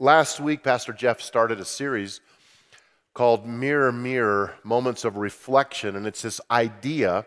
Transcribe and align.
Last 0.00 0.40
week, 0.40 0.64
Pastor 0.64 0.92
Jeff 0.92 1.20
started 1.20 1.60
a 1.60 1.64
series 1.64 2.20
called 3.14 3.46
Mirror, 3.46 3.92
Mirror 3.92 4.54
Moments 4.64 5.04
of 5.04 5.16
Reflection, 5.16 5.94
and 5.94 6.04
it's 6.04 6.22
this 6.22 6.40
idea. 6.50 7.26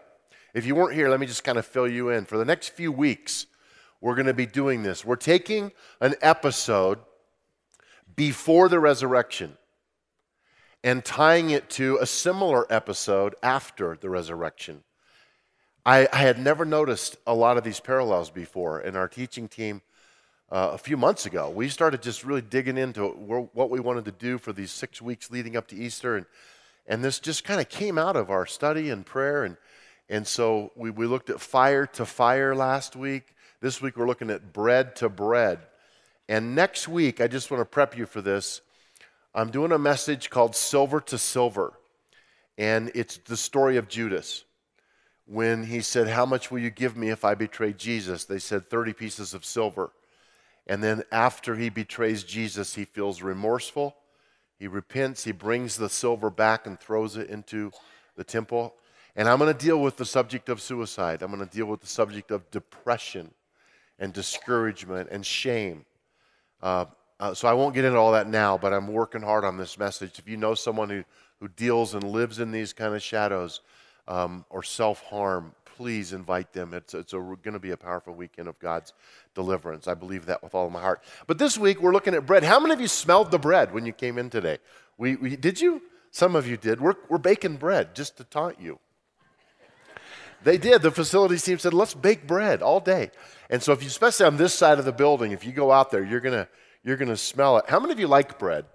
If 0.53 0.65
you 0.65 0.75
weren't 0.75 0.93
here, 0.93 1.07
let 1.07 1.21
me 1.21 1.27
just 1.27 1.45
kind 1.45 1.57
of 1.57 1.65
fill 1.65 1.87
you 1.87 2.09
in. 2.09 2.25
For 2.25 2.37
the 2.37 2.43
next 2.43 2.69
few 2.69 2.91
weeks, 2.91 3.45
we're 4.01 4.15
going 4.15 4.27
to 4.27 4.33
be 4.33 4.45
doing 4.45 4.83
this. 4.83 5.05
We're 5.05 5.15
taking 5.15 5.71
an 6.01 6.15
episode 6.21 6.99
before 8.17 8.67
the 8.67 8.81
resurrection 8.81 9.57
and 10.83 11.05
tying 11.05 11.51
it 11.51 11.69
to 11.69 11.97
a 12.01 12.05
similar 12.05 12.67
episode 12.69 13.33
after 13.41 13.95
the 13.95 14.09
resurrection. 14.09 14.83
I, 15.85 16.09
I 16.11 16.17
had 16.17 16.37
never 16.37 16.65
noticed 16.65 17.15
a 17.25 17.33
lot 17.33 17.55
of 17.55 17.63
these 17.63 17.79
parallels 17.79 18.29
before, 18.29 18.77
and 18.77 18.97
our 18.97 19.07
teaching 19.07 19.47
team 19.47 19.83
uh, 20.49 20.71
a 20.73 20.77
few 20.77 20.95
months 20.95 21.25
ago, 21.25 21.49
we 21.49 21.67
started 21.67 22.01
just 22.01 22.23
really 22.23 22.41
digging 22.41 22.77
into 22.77 23.07
what 23.07 23.69
we 23.69 23.79
wanted 23.79 24.05
to 24.05 24.11
do 24.11 24.37
for 24.37 24.53
these 24.53 24.71
six 24.71 25.01
weeks 25.01 25.29
leading 25.29 25.57
up 25.57 25.67
to 25.67 25.75
Easter. 25.75 26.15
And, 26.15 26.25
and 26.87 27.03
this 27.03 27.19
just 27.19 27.43
kind 27.43 27.59
of 27.59 27.67
came 27.67 27.97
out 27.97 28.15
of 28.15 28.29
our 28.29 28.45
study 28.45 28.89
and 28.89 29.05
prayer. 29.05 29.43
And, 29.43 29.57
and 30.07 30.25
so 30.25 30.71
we, 30.75 30.89
we 30.89 31.05
looked 31.05 31.29
at 31.29 31.41
fire 31.41 31.85
to 31.87 32.05
fire 32.05 32.55
last 32.55 32.95
week. 32.95 33.35
This 33.59 33.81
week 33.81 33.97
we're 33.97 34.07
looking 34.07 34.29
at 34.29 34.53
bread 34.53 34.95
to 34.97 35.09
bread. 35.09 35.59
And 36.29 36.55
next 36.55 36.87
week, 36.87 37.21
I 37.21 37.27
just 37.27 37.49
want 37.51 37.61
to 37.61 37.65
prep 37.65 37.97
you 37.97 38.05
for 38.05 38.21
this. 38.21 38.61
I'm 39.33 39.49
doing 39.49 39.71
a 39.71 39.77
message 39.77 40.29
called 40.29 40.55
Silver 40.55 40.99
to 41.01 41.17
Silver. 41.17 41.73
And 42.57 42.91
it's 42.95 43.17
the 43.17 43.37
story 43.37 43.77
of 43.77 43.87
Judas. 43.87 44.43
When 45.25 45.65
he 45.65 45.81
said, 45.81 46.07
How 46.07 46.25
much 46.25 46.51
will 46.51 46.59
you 46.59 46.69
give 46.69 46.95
me 46.95 47.09
if 47.09 47.25
I 47.25 47.35
betray 47.35 47.73
Jesus? 47.73 48.25
They 48.25 48.39
said, 48.39 48.67
30 48.67 48.93
pieces 48.93 49.33
of 49.33 49.43
silver. 49.43 49.91
And 50.67 50.83
then 50.83 51.03
after 51.11 51.55
he 51.55 51.69
betrays 51.69 52.23
Jesus, 52.23 52.75
he 52.75 52.85
feels 52.85 53.21
remorseful. 53.21 53.95
He 54.59 54.67
repents. 54.67 55.23
He 55.23 55.31
brings 55.31 55.77
the 55.77 55.89
silver 55.89 56.29
back 56.29 56.67
and 56.67 56.79
throws 56.79 57.15
it 57.15 57.29
into 57.29 57.71
the 58.15 58.23
temple. 58.23 58.75
And 59.15 59.27
I'm 59.27 59.39
going 59.39 59.51
to 59.55 59.65
deal 59.65 59.81
with 59.81 59.97
the 59.97 60.05
subject 60.05 60.49
of 60.49 60.61
suicide. 60.61 61.21
I'm 61.21 61.31
going 61.31 61.47
to 61.47 61.55
deal 61.55 61.65
with 61.65 61.81
the 61.81 61.87
subject 61.87 62.31
of 62.31 62.49
depression 62.51 63.31
and 63.97 64.13
discouragement 64.13 65.09
and 65.11 65.25
shame. 65.25 65.85
Uh, 66.61 66.85
uh, 67.19 67.33
so 67.33 67.47
I 67.47 67.53
won't 67.53 67.73
get 67.73 67.85
into 67.85 67.97
all 67.97 68.11
that 68.11 68.27
now, 68.27 68.57
but 68.57 68.73
I'm 68.73 68.87
working 68.87 69.21
hard 69.21 69.43
on 69.43 69.57
this 69.57 69.79
message. 69.79 70.19
If 70.19 70.27
you 70.27 70.37
know 70.37 70.53
someone 70.53 70.89
who, 70.89 71.03
who 71.39 71.47
deals 71.47 71.95
and 71.95 72.03
lives 72.03 72.39
in 72.39 72.51
these 72.51 72.73
kind 72.73 72.93
of 72.93 73.01
shadows 73.01 73.61
um, 74.07 74.45
or 74.49 74.61
self 74.61 75.01
harm, 75.03 75.53
please 75.77 76.11
invite 76.11 76.51
them. 76.53 76.73
It's, 76.73 76.95
it's 76.95 77.13
going 77.13 77.53
to 77.53 77.59
be 77.59 77.69
a 77.69 77.77
powerful 77.77 78.15
weekend 78.15 78.47
of 78.47 78.57
God's 78.57 78.93
deliverance. 79.35 79.87
I 79.87 79.93
believe 79.93 80.25
that 80.25 80.41
with 80.41 80.55
all 80.55 80.65
of 80.65 80.71
my 80.71 80.81
heart. 80.81 81.03
But 81.27 81.37
this 81.37 81.55
week, 81.55 81.79
we're 81.79 81.93
looking 81.93 82.15
at 82.15 82.25
bread. 82.25 82.43
How 82.43 82.59
many 82.59 82.73
of 82.73 82.81
you 82.81 82.87
smelled 82.87 83.29
the 83.29 83.37
bread 83.37 83.71
when 83.71 83.85
you 83.85 83.93
came 83.93 84.17
in 84.17 84.31
today? 84.31 84.57
We, 84.97 85.15
we, 85.15 85.35
did 85.35 85.61
you? 85.61 85.83
Some 86.09 86.35
of 86.35 86.47
you 86.47 86.57
did. 86.57 86.81
We're, 86.81 86.95
we're 87.09 87.19
baking 87.19 87.57
bread 87.57 87.93
just 87.93 88.17
to 88.17 88.23
taunt 88.23 88.59
you. 88.59 88.79
They 90.43 90.57
did. 90.57 90.81
The 90.81 90.89
facilities 90.89 91.43
team 91.43 91.59
said, 91.59 91.75
let's 91.75 91.93
bake 91.93 92.25
bread 92.25 92.63
all 92.63 92.79
day. 92.79 93.11
And 93.49 93.61
so, 93.61 93.71
if 93.71 93.83
you, 93.83 93.87
especially 93.87 94.25
on 94.25 94.37
this 94.37 94.53
side 94.53 94.79
of 94.79 94.85
the 94.85 94.91
building, 94.91 95.31
if 95.31 95.45
you 95.45 95.51
go 95.51 95.71
out 95.71 95.91
there, 95.91 96.03
you're 96.03 96.19
going 96.19 96.33
to 96.33 96.47
you're 96.83 96.97
to 96.97 97.17
smell 97.17 97.57
it. 97.57 97.65
How 97.67 97.79
many 97.79 97.93
of 97.93 97.99
you 97.99 98.07
like 98.07 98.39
bread? 98.39 98.65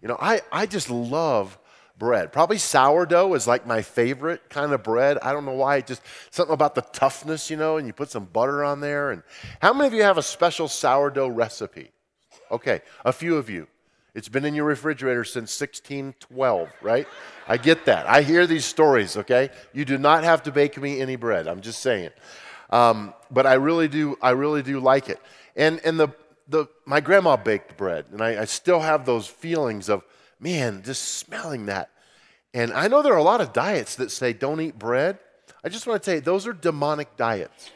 You 0.00 0.08
know, 0.08 0.16
I, 0.18 0.42
I 0.50 0.66
just 0.66 0.88
love 0.90 1.58
bread. 2.02 2.32
Probably 2.32 2.58
sourdough 2.58 3.32
is 3.34 3.46
like 3.46 3.64
my 3.64 3.80
favorite 3.80 4.50
kind 4.50 4.72
of 4.72 4.82
bread. 4.82 5.18
I 5.22 5.30
don't 5.30 5.44
know 5.44 5.52
why. 5.52 5.82
Just 5.82 6.02
something 6.32 6.52
about 6.52 6.74
the 6.74 6.80
toughness, 6.82 7.48
you 7.48 7.56
know, 7.56 7.76
and 7.76 7.86
you 7.86 7.92
put 7.92 8.10
some 8.10 8.24
butter 8.24 8.64
on 8.64 8.80
there. 8.80 9.12
And 9.12 9.22
how 9.60 9.72
many 9.72 9.86
of 9.86 9.94
you 9.94 10.02
have 10.02 10.18
a 10.18 10.22
special 10.22 10.66
sourdough 10.66 11.28
recipe? 11.28 11.92
Okay, 12.50 12.80
a 13.04 13.12
few 13.12 13.36
of 13.36 13.48
you. 13.48 13.68
It's 14.16 14.28
been 14.28 14.44
in 14.44 14.52
your 14.52 14.64
refrigerator 14.64 15.22
since 15.22 15.60
1612, 15.60 16.70
right? 16.82 17.06
I 17.46 17.56
get 17.56 17.84
that. 17.84 18.08
I 18.08 18.22
hear 18.22 18.48
these 18.48 18.64
stories, 18.64 19.16
okay? 19.16 19.50
You 19.72 19.84
do 19.84 19.96
not 19.96 20.24
have 20.24 20.42
to 20.42 20.50
bake 20.50 20.76
me 20.82 21.00
any 21.00 21.14
bread. 21.14 21.46
I'm 21.46 21.60
just 21.60 21.82
saying. 21.82 22.10
Um, 22.70 23.14
but 23.30 23.46
I 23.46 23.54
really 23.54 23.86
do, 23.86 24.18
I 24.20 24.30
really 24.30 24.64
do 24.64 24.80
like 24.80 25.08
it. 25.08 25.20
And, 25.54 25.80
and 25.84 26.00
the, 26.00 26.08
the, 26.48 26.66
my 26.84 26.98
grandma 26.98 27.36
baked 27.36 27.76
bread, 27.76 28.06
and 28.10 28.20
I, 28.20 28.40
I 28.40 28.44
still 28.46 28.80
have 28.80 29.06
those 29.06 29.28
feelings 29.28 29.88
of, 29.88 30.02
man, 30.40 30.82
just 30.82 31.02
smelling 31.04 31.66
that. 31.66 31.91
And 32.54 32.72
I 32.72 32.88
know 32.88 33.02
there 33.02 33.14
are 33.14 33.18
a 33.18 33.22
lot 33.22 33.40
of 33.40 33.52
diets 33.52 33.96
that 33.96 34.10
say 34.10 34.32
don't 34.32 34.60
eat 34.60 34.78
bread. 34.78 35.18
I 35.64 35.68
just 35.68 35.86
want 35.86 36.02
to 36.02 36.04
tell 36.04 36.14
you, 36.16 36.20
those 36.20 36.46
are 36.46 36.52
demonic 36.52 37.16
diets. 37.16 37.70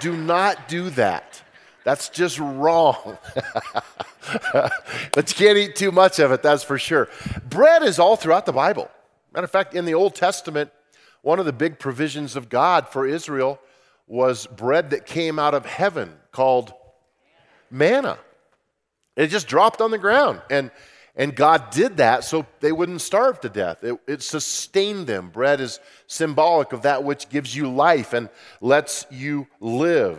do 0.00 0.16
not 0.16 0.68
do 0.68 0.90
that. 0.90 1.42
That's 1.84 2.08
just 2.08 2.38
wrong. 2.38 3.16
but 4.52 5.30
you 5.30 5.46
can't 5.46 5.56
eat 5.56 5.76
too 5.76 5.92
much 5.92 6.18
of 6.18 6.32
it, 6.32 6.42
that's 6.42 6.64
for 6.64 6.78
sure. 6.78 7.08
Bread 7.48 7.82
is 7.82 7.98
all 7.98 8.16
throughout 8.16 8.44
the 8.44 8.52
Bible. 8.52 8.90
Matter 9.32 9.44
of 9.44 9.50
fact, 9.50 9.74
in 9.74 9.84
the 9.84 9.94
Old 9.94 10.14
Testament, 10.14 10.72
one 11.22 11.38
of 11.38 11.46
the 11.46 11.52
big 11.52 11.78
provisions 11.78 12.36
of 12.36 12.48
God 12.48 12.88
for 12.88 13.06
Israel 13.06 13.60
was 14.06 14.46
bread 14.46 14.90
that 14.90 15.06
came 15.06 15.38
out 15.38 15.54
of 15.54 15.64
heaven 15.64 16.12
called 16.32 16.72
manna. 17.70 18.18
It 19.16 19.28
just 19.28 19.48
dropped 19.48 19.80
on 19.80 19.90
the 19.90 19.98
ground. 19.98 20.42
And 20.50 20.70
and 21.16 21.34
God 21.34 21.70
did 21.70 21.96
that 21.96 22.24
so 22.24 22.44
they 22.60 22.72
wouldn't 22.72 23.00
starve 23.00 23.40
to 23.40 23.48
death. 23.48 23.82
It, 23.82 23.98
it, 24.06 24.22
sustained 24.22 25.06
them. 25.06 25.30
Bread 25.30 25.62
is 25.62 25.80
symbolic 26.06 26.74
of 26.74 26.82
that 26.82 27.04
which 27.04 27.30
gives 27.30 27.56
you 27.56 27.72
life 27.72 28.12
and 28.12 28.28
lets 28.60 29.06
you 29.10 29.46
live. 29.58 30.18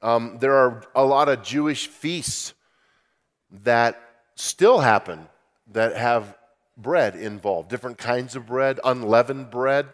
Um, 0.00 0.38
there 0.38 0.54
are 0.54 0.84
a 0.94 1.04
lot 1.04 1.28
of 1.28 1.42
Jewish 1.42 1.88
feasts 1.88 2.54
that 3.64 4.00
still 4.36 4.78
happen 4.78 5.28
that 5.72 5.96
have 5.96 6.36
bread 6.76 7.16
involved, 7.16 7.68
different 7.68 7.98
kinds 7.98 8.36
of 8.36 8.46
bread, 8.46 8.78
unleavened 8.84 9.50
bread, 9.50 9.88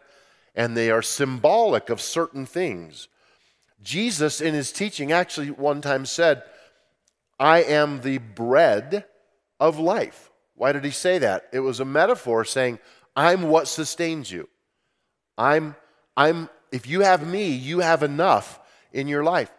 and 0.54 0.76
they 0.76 0.90
are 0.90 1.02
symbolic 1.02 1.88
of 1.88 2.00
certain 2.00 2.44
things. 2.44 3.08
Jesus, 3.82 4.42
in 4.42 4.52
his 4.52 4.70
teaching, 4.70 5.12
actually 5.12 5.50
one 5.50 5.80
time 5.80 6.04
said, 6.04 6.42
I 7.38 7.62
am 7.62 8.02
the 8.02 8.18
bread 8.18 9.06
of 9.60 9.78
life. 9.78 10.30
Why 10.54 10.72
did 10.72 10.84
he 10.84 10.90
say 10.90 11.18
that? 11.18 11.48
It 11.52 11.60
was 11.60 11.80
a 11.80 11.84
metaphor 11.84 12.44
saying, 12.44 12.78
I'm 13.14 13.44
what 13.44 13.68
sustains 13.68 14.30
you. 14.30 14.48
I'm, 15.38 15.76
I'm, 16.16 16.48
if 16.72 16.86
you 16.86 17.00
have 17.00 17.26
me, 17.26 17.50
you 17.50 17.80
have 17.80 18.02
enough 18.02 18.60
in 18.92 19.08
your 19.08 19.24
life. 19.24 19.50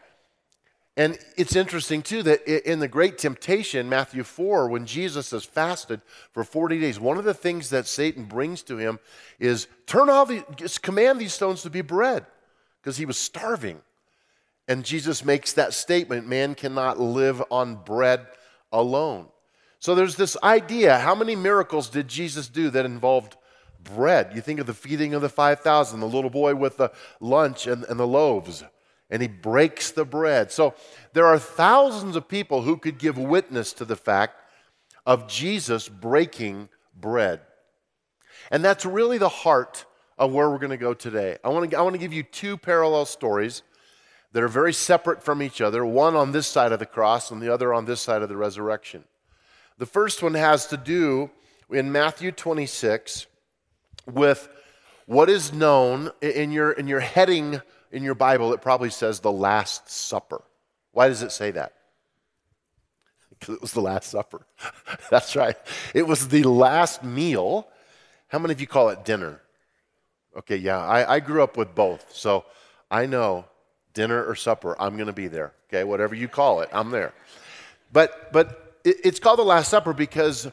And 0.98 1.20
it's 1.38 1.56
interesting, 1.56 2.02
too, 2.02 2.24
that 2.24 2.48
in 2.68 2.80
the 2.80 2.88
great 2.88 3.20
temptation, 3.20 3.88
Matthew 3.88 4.24
4, 4.24 4.68
when 4.68 4.88
Jesus 4.88 5.30
has 5.30 5.46
fasted 5.46 6.02
for 6.32 6.44
40 6.44 6.80
days, 6.80 7.00
one 7.00 7.20
of 7.20 7.24
the 7.24 7.36
things 7.36 7.70
that 7.70 7.86
Satan 7.86 8.26
brings 8.26 8.64
to 8.64 8.78
him 8.78 8.98
is 9.38 9.68
turn 9.86 10.10
all 10.10 10.26
the, 10.26 10.44
command 10.82 11.20
these 11.20 11.34
stones 11.34 11.62
to 11.62 11.70
be 11.70 11.82
bread, 11.82 12.26
because 12.82 12.98
he 12.98 13.06
was 13.06 13.18
starving. 13.18 13.80
And 14.68 14.84
Jesus 14.84 15.24
makes 15.24 15.54
that 15.54 15.76
statement 15.76 16.28
man 16.28 16.56
cannot 16.56 17.00
live 17.00 17.44
on 17.52 17.76
bread 17.76 18.26
alone. 18.72 19.28
So 19.80 19.96
there's 19.96 20.16
this 20.16 20.36
idea 20.44 20.98
how 20.98 21.16
many 21.16 21.36
miracles 21.36 21.90
did 21.90 22.08
Jesus 22.08 22.50
do 22.50 22.70
that 22.72 22.86
involved 22.86 23.38
bread? 23.84 24.32
You 24.34 24.42
think 24.42 24.60
of 24.60 24.68
the 24.68 24.74
feeding 24.74 25.14
of 25.14 25.22
the 25.22 25.30
5,000, 25.30 26.00
the 26.00 26.08
little 26.08 26.30
boy 26.30 26.56
with 26.56 26.78
the 26.78 26.92
lunch 27.20 27.68
and, 27.68 27.84
and 27.86 28.00
the 28.00 28.08
loaves, 28.08 28.64
and 29.10 29.22
he 29.22 29.28
breaks 29.28 29.92
the 29.92 30.06
bread. 30.06 30.52
So 30.52 30.74
there 31.14 31.26
are 31.26 31.40
thousands 31.40 32.16
of 32.16 32.28
people 32.28 32.64
who 32.64 32.78
could 32.78 32.98
give 32.98 33.18
witness 33.18 33.74
to 33.74 33.86
the 33.86 33.96
fact 33.96 34.42
of 35.06 35.28
Jesus 35.28 35.88
breaking 35.88 36.70
bread. 36.96 37.42
And 38.52 38.64
that's 38.64 38.86
really 38.86 39.18
the 39.18 39.30
heart 39.30 39.86
of 40.18 40.34
where 40.34 40.50
we're 40.50 40.58
going 40.58 40.72
to 40.72 40.78
go 40.78 40.94
today. 40.94 41.38
I 41.44 41.50
want 41.50 41.70
to, 41.70 41.78
I 41.78 41.82
want 41.82 41.94
to 41.94 42.00
give 42.00 42.14
you 42.14 42.24
two 42.24 42.58
parallel 42.58 43.06
stories 43.06 43.62
that 44.34 44.44
are 44.44 44.48
very 44.48 44.74
separate 44.74 45.24
from 45.24 45.42
each 45.42 45.62
other, 45.62 45.86
one 45.86 46.16
on 46.16 46.32
this 46.32 46.48
side 46.48 46.72
of 46.72 46.80
the 46.80 46.86
cross 46.86 47.32
and 47.32 47.42
the 47.42 47.54
other 47.54 47.74
on 47.74 47.86
this 47.86 48.02
side 48.02 48.22
of 48.22 48.30
the 48.30 48.38
resurrection. 48.38 49.04
The 49.78 49.86
first 49.86 50.24
one 50.24 50.34
has 50.34 50.68
to 50.68 50.78
do 50.78 51.30
in 51.70 51.92
Matthew 51.92 52.32
26 52.32 53.28
with 54.12 54.50
what 55.06 55.30
is 55.30 55.54
known 55.54 56.12
in 56.22 56.52
your, 56.52 56.72
in 56.72 56.88
your 56.88 57.00
heading 57.00 57.62
in 57.92 58.04
your 58.04 58.16
Bible, 58.16 58.54
it 58.54 58.62
probably 58.62 58.90
says 58.90 59.20
the 59.20 59.32
Last 59.32 59.90
Supper. 59.90 60.42
Why 60.92 61.08
does 61.08 61.22
it 61.24 61.32
say 61.32 61.52
that? 61.52 61.74
Because 63.30 63.56
it 63.56 63.62
was 63.62 63.72
the 63.72 63.82
Last 63.82 64.10
Supper. 64.10 64.46
That's 65.10 65.36
right. 65.36 65.56
It 65.94 66.08
was 66.08 66.28
the 66.28 66.44
last 66.44 67.04
meal. 67.04 67.68
How 68.28 68.40
many 68.40 68.54
of 68.54 68.62
you 68.62 68.68
call 68.68 68.90
it 68.90 69.06
dinner? 69.06 69.42
Okay, 70.36 70.58
yeah, 70.58 70.80
I, 70.80 71.16
I 71.16 71.20
grew 71.20 71.42
up 71.42 71.56
with 71.56 71.74
both. 71.74 72.14
So 72.14 72.46
I 72.92 73.06
know 73.06 73.46
dinner 73.94 74.24
or 74.24 74.36
supper, 74.36 74.76
I'm 74.80 74.96
going 74.96 75.08
to 75.08 75.14
be 75.14 75.28
there. 75.28 75.54
Okay, 75.70 75.84
whatever 75.84 76.14
you 76.14 76.28
call 76.28 76.62
it, 76.62 76.70
I'm 76.72 76.92
there. 76.92 77.14
But, 77.92 78.32
but 78.32 78.67
it's 78.88 79.20
called 79.20 79.40
the 79.40 79.44
Last 79.44 79.70
Supper 79.70 79.94
because 79.94 80.48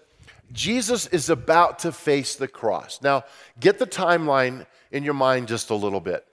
Jesus 0.52 1.06
is 1.06 1.30
about 1.30 1.80
to 1.80 1.92
face 1.92 2.36
the 2.36 2.48
cross. 2.48 3.00
Now, 3.02 3.24
get 3.60 3.78
the 3.78 3.86
timeline 3.86 4.66
in 4.90 5.04
your 5.04 5.14
mind 5.14 5.48
just 5.48 5.70
a 5.70 5.74
little 5.74 6.00
bit. 6.00 6.26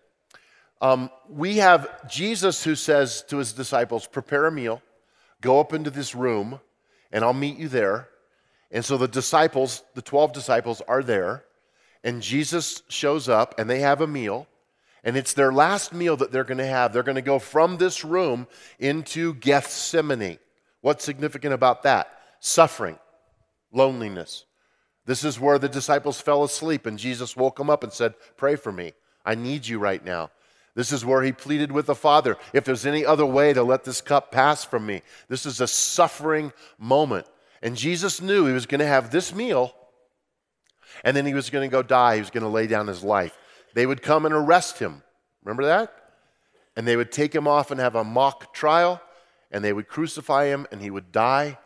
Um, 0.82 1.12
we 1.30 1.58
have 1.58 2.10
Jesus 2.10 2.64
who 2.64 2.76
says 2.76 3.24
to 3.30 3.38
his 3.38 3.54
disciples, 3.54 4.08
Prepare 4.08 4.48
a 4.48 4.52
meal, 4.52 4.82
go 5.42 5.60
up 5.60 5.74
into 5.74 5.92
this 5.92 6.16
room, 6.16 6.60
and 7.12 7.24
I'll 7.24 7.34
meet 7.34 7.58
you 7.58 7.68
there. 7.68 8.10
And 8.72 8.84
so 8.84 8.98
the 8.98 9.08
disciples, 9.08 9.84
the 9.94 10.02
12 10.02 10.34
disciples, 10.34 10.82
are 10.88 11.04
there, 11.04 11.44
and 12.04 12.22
Jesus 12.22 12.82
shows 12.88 13.30
up, 13.30 13.54
and 13.60 13.70
they 13.70 13.80
have 13.80 14.02
a 14.02 14.08
meal. 14.08 14.48
And 15.04 15.18
it's 15.18 15.34
their 15.34 15.52
last 15.52 15.94
meal 15.94 16.16
that 16.18 16.32
they're 16.32 16.44
going 16.44 16.60
to 16.60 16.66
have. 16.66 16.94
They're 16.94 17.04
going 17.04 17.16
to 17.16 17.22
go 17.22 17.40
from 17.40 17.78
this 17.78 18.06
room 18.06 18.48
into 18.80 19.34
Gethsemane. 19.36 20.38
What's 20.82 21.06
significant 21.06 21.54
about 21.54 21.84
that? 21.84 22.20
Suffering, 22.40 22.98
loneliness. 23.72 24.46
This 25.06 25.24
is 25.24 25.40
where 25.40 25.60
the 25.60 25.70
disciples 25.70 26.22
fell 26.22 26.44
asleep, 26.44 26.86
and 26.86 26.98
Jesus 26.98 27.36
woke 27.36 27.58
them 27.58 27.70
up 27.70 27.84
and 27.84 27.94
said, 27.94 28.16
Pray 28.38 28.56
for 28.56 28.72
me. 28.72 28.94
I 29.26 29.36
need 29.36 29.68
you 29.68 29.80
right 29.80 30.04
now. 30.04 30.32
This 30.74 30.92
is 30.92 31.06
where 31.06 31.22
he 31.22 31.32
pleaded 31.32 31.72
with 31.72 31.86
the 31.86 31.96
Father, 31.96 32.38
if 32.54 32.64
there's 32.64 32.86
any 32.86 33.06
other 33.06 33.26
way 33.26 33.52
to 33.54 33.64
let 33.64 33.84
this 33.84 34.00
cup 34.00 34.32
pass 34.32 34.64
from 34.64 34.86
me. 34.86 35.02
This 35.28 35.46
is 35.46 35.60
a 35.60 35.68
suffering 35.68 36.54
moment. 36.80 37.28
And 37.62 37.76
Jesus 37.76 38.22
knew 38.22 38.46
he 38.46 38.54
was 38.54 38.66
going 38.66 38.80
to 38.80 38.88
have 38.88 39.12
this 39.12 39.36
meal, 39.36 39.76
and 41.04 41.16
then 41.16 41.26
he 41.26 41.34
was 41.34 41.50
going 41.50 41.70
to 41.70 41.72
go 41.72 41.84
die. 41.84 42.16
He 42.16 42.22
was 42.22 42.30
going 42.30 42.44
to 42.44 42.50
lay 42.50 42.68
down 42.68 42.88
his 42.88 43.04
life. 43.04 43.38
They 43.74 43.86
would 43.86 44.02
come 44.02 44.26
and 44.26 44.34
arrest 44.34 44.80
him. 44.80 45.04
Remember 45.44 45.66
that? 45.66 45.94
And 46.76 46.88
they 46.88 46.96
would 46.96 47.12
take 47.12 47.36
him 47.36 47.48
off 47.48 47.72
and 47.72 47.80
have 47.80 47.96
a 47.96 48.04
mock 48.04 48.54
trial, 48.54 49.02
and 49.52 49.64
they 49.64 49.74
would 49.74 49.88
crucify 49.88 50.46
him, 50.46 50.68
and 50.72 50.82
he 50.82 50.90
would 50.90 51.12
die. 51.12 51.58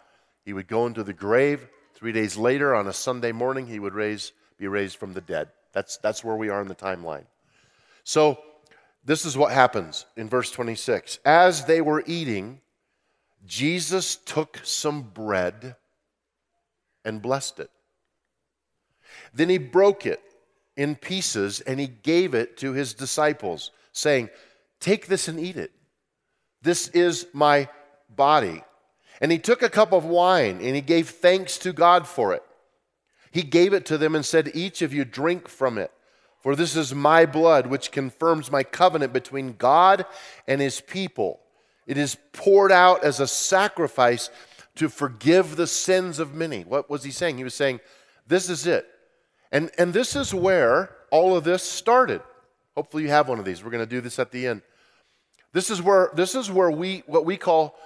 He 0.43 0.53
would 0.53 0.67
go 0.67 0.85
into 0.85 1.03
the 1.03 1.13
grave. 1.13 1.67
Three 1.93 2.11
days 2.11 2.35
later, 2.35 2.75
on 2.75 2.87
a 2.87 2.93
Sunday 2.93 3.31
morning, 3.31 3.67
he 3.67 3.79
would 3.79 3.93
raise, 3.93 4.33
be 4.57 4.67
raised 4.67 4.97
from 4.97 5.13
the 5.13 5.21
dead. 5.21 5.49
That's, 5.71 5.97
that's 5.97 6.23
where 6.23 6.35
we 6.35 6.49
are 6.49 6.61
in 6.61 6.67
the 6.67 6.75
timeline. 6.75 7.25
So, 8.03 8.39
this 9.03 9.23
is 9.23 9.37
what 9.37 9.51
happens 9.51 10.05
in 10.17 10.27
verse 10.27 10.49
26. 10.49 11.19
As 11.23 11.65
they 11.65 11.79
were 11.79 12.03
eating, 12.07 12.61
Jesus 13.45 14.15
took 14.15 14.59
some 14.63 15.03
bread 15.03 15.75
and 17.03 17.21
blessed 17.21 17.59
it. 17.59 17.69
Then 19.33 19.49
he 19.49 19.59
broke 19.59 20.05
it 20.07 20.21
in 20.75 20.95
pieces 20.95 21.61
and 21.61 21.79
he 21.79 21.87
gave 21.87 22.33
it 22.33 22.57
to 22.57 22.73
his 22.73 22.93
disciples, 22.93 23.71
saying, 23.91 24.29
Take 24.79 25.07
this 25.07 25.27
and 25.27 25.39
eat 25.39 25.55
it. 25.55 25.71
This 26.65 26.87
is 26.89 27.27
my 27.31 27.69
body. 28.09 28.63
And 29.21 29.31
he 29.31 29.37
took 29.37 29.61
a 29.61 29.69
cup 29.69 29.93
of 29.93 30.03
wine 30.03 30.59
and 30.61 30.75
he 30.75 30.81
gave 30.81 31.09
thanks 31.09 31.59
to 31.59 31.71
God 31.71 32.07
for 32.07 32.33
it. 32.33 32.43
He 33.31 33.43
gave 33.43 33.71
it 33.71 33.85
to 33.85 33.99
them 33.99 34.15
and 34.15 34.25
said, 34.25 34.51
Each 34.53 34.81
of 34.81 34.91
you 34.91 35.05
drink 35.05 35.47
from 35.47 35.77
it, 35.77 35.91
for 36.39 36.55
this 36.55 36.75
is 36.75 36.95
my 36.95 37.27
blood, 37.27 37.67
which 37.67 37.91
confirms 37.91 38.51
my 38.51 38.63
covenant 38.63 39.13
between 39.13 39.53
God 39.53 40.05
and 40.47 40.59
his 40.59 40.81
people. 40.81 41.39
It 41.85 41.97
is 41.97 42.17
poured 42.33 42.71
out 42.71 43.03
as 43.03 43.19
a 43.19 43.27
sacrifice 43.27 44.31
to 44.75 44.89
forgive 44.89 45.57
the 45.57 45.67
sins 45.67 46.17
of 46.17 46.33
many. 46.33 46.63
What 46.63 46.89
was 46.89 47.03
he 47.03 47.11
saying? 47.11 47.37
He 47.37 47.43
was 47.43 47.53
saying, 47.53 47.79
This 48.25 48.49
is 48.49 48.65
it. 48.65 48.87
And, 49.51 49.69
and 49.77 49.93
this 49.93 50.15
is 50.15 50.33
where 50.33 50.95
all 51.11 51.37
of 51.37 51.43
this 51.43 51.61
started. 51.61 52.21
Hopefully, 52.73 53.03
you 53.03 53.09
have 53.09 53.29
one 53.29 53.37
of 53.37 53.45
these. 53.45 53.63
We're 53.63 53.69
going 53.69 53.83
to 53.83 53.89
do 53.89 54.01
this 54.01 54.17
at 54.17 54.31
the 54.31 54.47
end. 54.47 54.63
This 55.55 55.69
is 55.69 55.81
where, 55.81 56.11
this 56.13 56.35
is 56.35 56.51
where 56.51 56.69
we, 56.69 57.01
what 57.07 57.23
we 57.23 57.37
call 57.37 57.79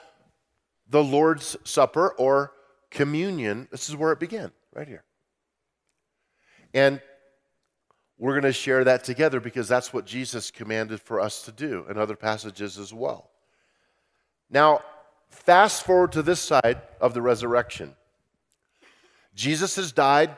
the 0.90 1.04
Lord's 1.04 1.56
Supper 1.64 2.10
or 2.18 2.52
communion, 2.90 3.68
this 3.70 3.90
is 3.90 3.96
where 3.96 4.12
it 4.12 4.20
began, 4.20 4.52
right 4.74 4.88
here. 4.88 5.04
And 6.74 7.00
we're 8.18 8.32
going 8.32 8.52
to 8.52 8.54
share 8.54 8.84
that 8.86 9.04
together 9.04 9.40
because 9.40 9.68
that's 9.68 9.94
what 9.94 10.08
Jesus 10.08 10.50
commanded 10.50 11.00
for 11.00 11.20
us 11.20 11.44
to 11.44 11.52
do 11.52 11.86
in 11.88 12.00
other 12.00 12.16
passages 12.16 12.80
as 12.80 12.92
well. 12.92 13.30
Now, 14.50 14.80
fast 15.30 15.86
forward 15.86 16.12
to 16.14 16.24
this 16.24 16.40
side 16.40 16.82
of 17.00 17.14
the 17.14 17.22
resurrection. 17.22 17.96
Jesus 19.36 19.76
has 19.76 19.92
died, 19.92 20.36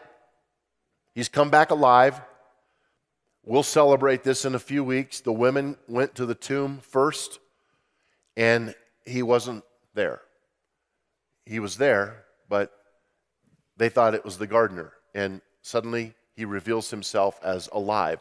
he's 1.15 1.29
come 1.29 1.49
back 1.49 1.71
alive. 1.71 2.19
We'll 3.43 3.63
celebrate 3.63 4.23
this 4.23 4.45
in 4.45 4.55
a 4.55 4.59
few 4.59 4.83
weeks. 4.83 5.21
The 5.21 5.33
women 5.33 5.77
went 5.87 6.15
to 6.15 6.25
the 6.25 6.35
tomb 6.35 6.79
first, 6.79 7.39
and 8.37 8.75
he 9.05 9.23
wasn't 9.23 9.63
there 9.93 10.21
he 11.45 11.59
was 11.59 11.77
there, 11.77 12.23
but 12.49 12.71
they 13.77 13.89
thought 13.89 14.15
it 14.15 14.25
was 14.25 14.37
the 14.37 14.47
gardener. 14.47 14.93
And 15.13 15.41
suddenly 15.61 16.13
he 16.35 16.45
reveals 16.45 16.89
himself 16.89 17.39
as 17.43 17.69
alive. 17.73 18.19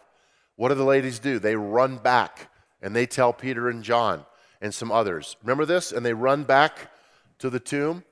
What 0.57 0.71
do 0.71 0.75
the 0.75 0.85
ladies 0.85 1.19
do? 1.19 1.39
They 1.39 1.57
run 1.57 1.97
back 1.97 2.51
and 2.83 2.95
they 2.95 3.07
tell 3.07 3.33
Peter 3.33 3.69
and 3.69 3.83
John 3.83 4.25
and 4.61 4.75
some 4.75 4.91
others. 4.91 5.37
Remember 5.43 5.65
this? 5.65 5.93
And 5.93 6.05
they 6.05 6.13
run 6.13 6.45
back 6.45 6.91
to 7.39 7.49
the 7.49 7.61
tomb, 7.61 8.05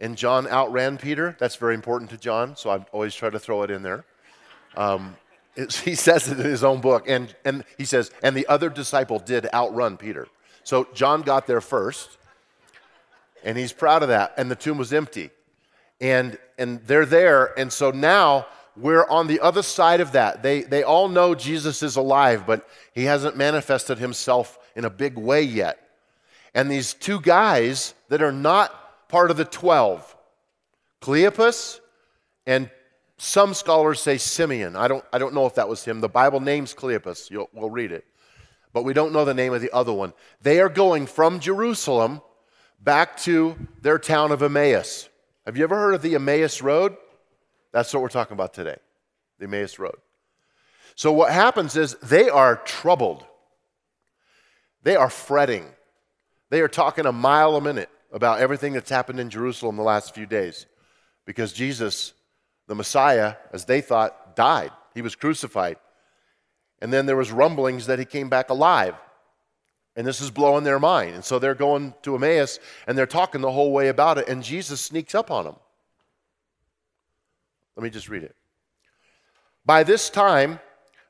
and 0.00 0.16
John 0.16 0.46
outran 0.48 0.98
Peter. 0.98 1.36
That's 1.38 1.56
very 1.56 1.74
important 1.74 2.10
to 2.10 2.16
John, 2.16 2.56
so 2.56 2.70
I 2.70 2.78
always 2.92 3.14
try 3.14 3.30
to 3.30 3.38
throw 3.38 3.62
it 3.62 3.70
in 3.70 3.82
there. 3.82 4.04
Um, 4.76 5.16
he 5.56 5.94
says 5.94 6.28
it 6.28 6.38
in 6.38 6.44
his 6.44 6.62
own 6.62 6.80
book, 6.80 7.08
and, 7.08 7.34
and 7.44 7.64
he 7.78 7.84
says, 7.84 8.10
and 8.22 8.36
the 8.36 8.46
other 8.46 8.68
disciple 8.68 9.18
did 9.18 9.48
outrun 9.54 9.96
Peter. 9.96 10.28
So 10.64 10.86
John 10.94 11.22
got 11.22 11.46
there 11.46 11.60
first, 11.60 12.18
and 13.44 13.56
he's 13.56 13.72
proud 13.72 14.02
of 14.02 14.08
that. 14.08 14.34
And 14.36 14.50
the 14.50 14.56
tomb 14.56 14.78
was 14.78 14.92
empty. 14.92 15.30
And, 16.00 16.38
and 16.58 16.80
they're 16.86 17.06
there. 17.06 17.58
And 17.58 17.72
so 17.72 17.90
now 17.90 18.46
we're 18.76 19.06
on 19.08 19.28
the 19.28 19.40
other 19.40 19.62
side 19.62 20.00
of 20.00 20.12
that. 20.12 20.42
They, 20.42 20.62
they 20.62 20.82
all 20.82 21.08
know 21.08 21.34
Jesus 21.34 21.82
is 21.82 21.96
alive, 21.96 22.44
but 22.46 22.68
he 22.92 23.04
hasn't 23.04 23.36
manifested 23.36 23.98
himself 23.98 24.58
in 24.74 24.84
a 24.84 24.90
big 24.90 25.16
way 25.16 25.42
yet. 25.42 25.80
And 26.54 26.70
these 26.70 26.92
two 26.92 27.20
guys 27.20 27.94
that 28.08 28.22
are 28.22 28.32
not 28.32 29.08
part 29.08 29.30
of 29.30 29.36
the 29.36 29.44
12, 29.44 30.16
Cleopas 31.00 31.80
and 32.46 32.70
some 33.18 33.54
scholars 33.54 34.00
say 34.00 34.18
Simeon. 34.18 34.76
I 34.76 34.88
don't, 34.88 35.04
I 35.12 35.18
don't 35.18 35.34
know 35.34 35.46
if 35.46 35.54
that 35.54 35.68
was 35.68 35.84
him. 35.84 36.00
The 36.00 36.08
Bible 36.08 36.40
names 36.40 36.74
Cleopas. 36.74 37.30
You'll, 37.30 37.48
we'll 37.52 37.70
read 37.70 37.92
it. 37.92 38.04
But 38.72 38.84
we 38.84 38.92
don't 38.92 39.12
know 39.12 39.24
the 39.24 39.34
name 39.34 39.54
of 39.54 39.62
the 39.62 39.72
other 39.72 39.92
one. 39.92 40.12
They 40.42 40.60
are 40.60 40.68
going 40.68 41.06
from 41.06 41.40
Jerusalem 41.40 42.20
back 42.78 43.16
to 43.20 43.56
their 43.80 43.98
town 43.98 44.32
of 44.32 44.42
Emmaus. 44.42 45.08
Have 45.46 45.56
you 45.56 45.64
ever 45.64 45.76
heard 45.76 45.94
of 45.94 46.02
the 46.02 46.14
Emmaus 46.14 46.60
Road? 46.60 46.96
That's 47.72 47.92
what 47.92 48.02
we're 48.02 48.08
talking 48.08 48.34
about 48.34 48.52
today 48.54 48.76
the 49.38 49.44
Emmaus 49.44 49.78
Road. 49.78 49.96
So, 50.94 51.12
what 51.12 51.30
happens 51.30 51.76
is 51.76 51.94
they 52.02 52.28
are 52.28 52.56
troubled, 52.56 53.24
they 54.82 54.96
are 54.96 55.10
fretting, 55.10 55.66
they 56.50 56.60
are 56.60 56.68
talking 56.68 57.06
a 57.06 57.12
mile 57.12 57.56
a 57.56 57.60
minute 57.60 57.90
about 58.12 58.40
everything 58.40 58.72
that's 58.72 58.90
happened 58.90 59.20
in 59.20 59.28
Jerusalem 59.28 59.76
the 59.76 59.82
last 59.82 60.14
few 60.14 60.26
days 60.26 60.66
because 61.26 61.52
Jesus, 61.52 62.14
the 62.66 62.74
Messiah, 62.74 63.36
as 63.52 63.64
they 63.64 63.80
thought, 63.80 64.36
died. 64.36 64.70
He 64.94 65.02
was 65.02 65.14
crucified. 65.14 65.76
And 66.80 66.92
then 66.92 67.06
there 67.06 67.16
was 67.16 67.32
rumblings 67.32 67.86
that 67.86 67.98
he 67.98 68.04
came 68.04 68.28
back 68.28 68.50
alive. 68.50 68.94
And 69.96 70.06
this 70.06 70.20
is 70.20 70.30
blowing 70.30 70.64
their 70.64 70.78
mind. 70.78 71.14
And 71.14 71.24
so 71.24 71.38
they're 71.38 71.54
going 71.54 71.94
to 72.02 72.16
Emmaus 72.16 72.58
and 72.86 72.98
they're 72.98 73.06
talking 73.06 73.40
the 73.40 73.52
whole 73.52 73.72
way 73.72 73.88
about 73.88 74.18
it, 74.18 74.28
and 74.28 74.42
Jesus 74.42 74.80
sneaks 74.80 75.14
up 75.14 75.30
on 75.30 75.44
them. 75.44 75.56
Let 77.76 77.84
me 77.84 77.90
just 77.90 78.08
read 78.08 78.22
it. 78.22 78.34
By 79.64 79.82
this 79.82 80.10
time, 80.10 80.60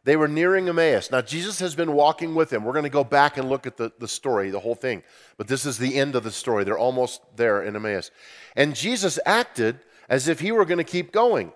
they 0.04 0.16
were 0.16 0.28
nearing 0.28 0.68
Emmaus. 0.68 1.10
Now, 1.10 1.20
Jesus 1.20 1.58
has 1.58 1.74
been 1.74 1.92
walking 1.92 2.34
with 2.34 2.50
them. 2.50 2.64
We're 2.64 2.72
going 2.72 2.84
to 2.84 2.88
go 2.88 3.04
back 3.04 3.38
and 3.38 3.48
look 3.48 3.66
at 3.66 3.76
the, 3.76 3.92
the 3.98 4.06
story, 4.06 4.50
the 4.50 4.60
whole 4.60 4.76
thing. 4.76 5.02
But 5.36 5.48
this 5.48 5.66
is 5.66 5.78
the 5.78 5.96
end 5.96 6.14
of 6.14 6.22
the 6.22 6.30
story. 6.30 6.62
They're 6.62 6.78
almost 6.78 7.22
there 7.34 7.62
in 7.62 7.74
Emmaus. 7.74 8.12
And 8.54 8.74
Jesus 8.74 9.18
acted 9.26 9.80
as 10.08 10.28
if 10.28 10.40
he 10.40 10.52
were 10.52 10.64
going 10.64 10.78
to 10.78 10.84
keep 10.84 11.12
going. 11.12 11.52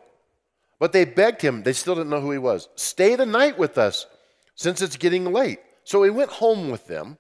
But 0.79 0.93
they 0.93 1.05
begged 1.05 1.43
him, 1.43 1.63
they 1.63 1.73
still 1.73 1.95
didn't 1.95 2.11
know 2.11 2.21
who 2.21 2.31
he 2.31 2.39
was. 2.39 2.69
Stay 2.75 3.15
the 3.15 3.27
night 3.27 3.59
with 3.59 3.77
us, 3.77 4.07
since 4.55 4.81
it's 4.81 4.97
getting 4.97 5.33
late. 5.33 5.61
So 5.85 6.03
he 6.03 6.11
went 6.11 6.31
home 6.31 6.71
with 6.71 6.87
them. 6.87 7.19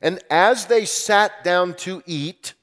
And 0.00 0.20
as 0.30 0.66
they 0.66 0.84
sat 0.84 1.44
down 1.44 1.74
to 1.78 2.02
eat, 2.06 2.54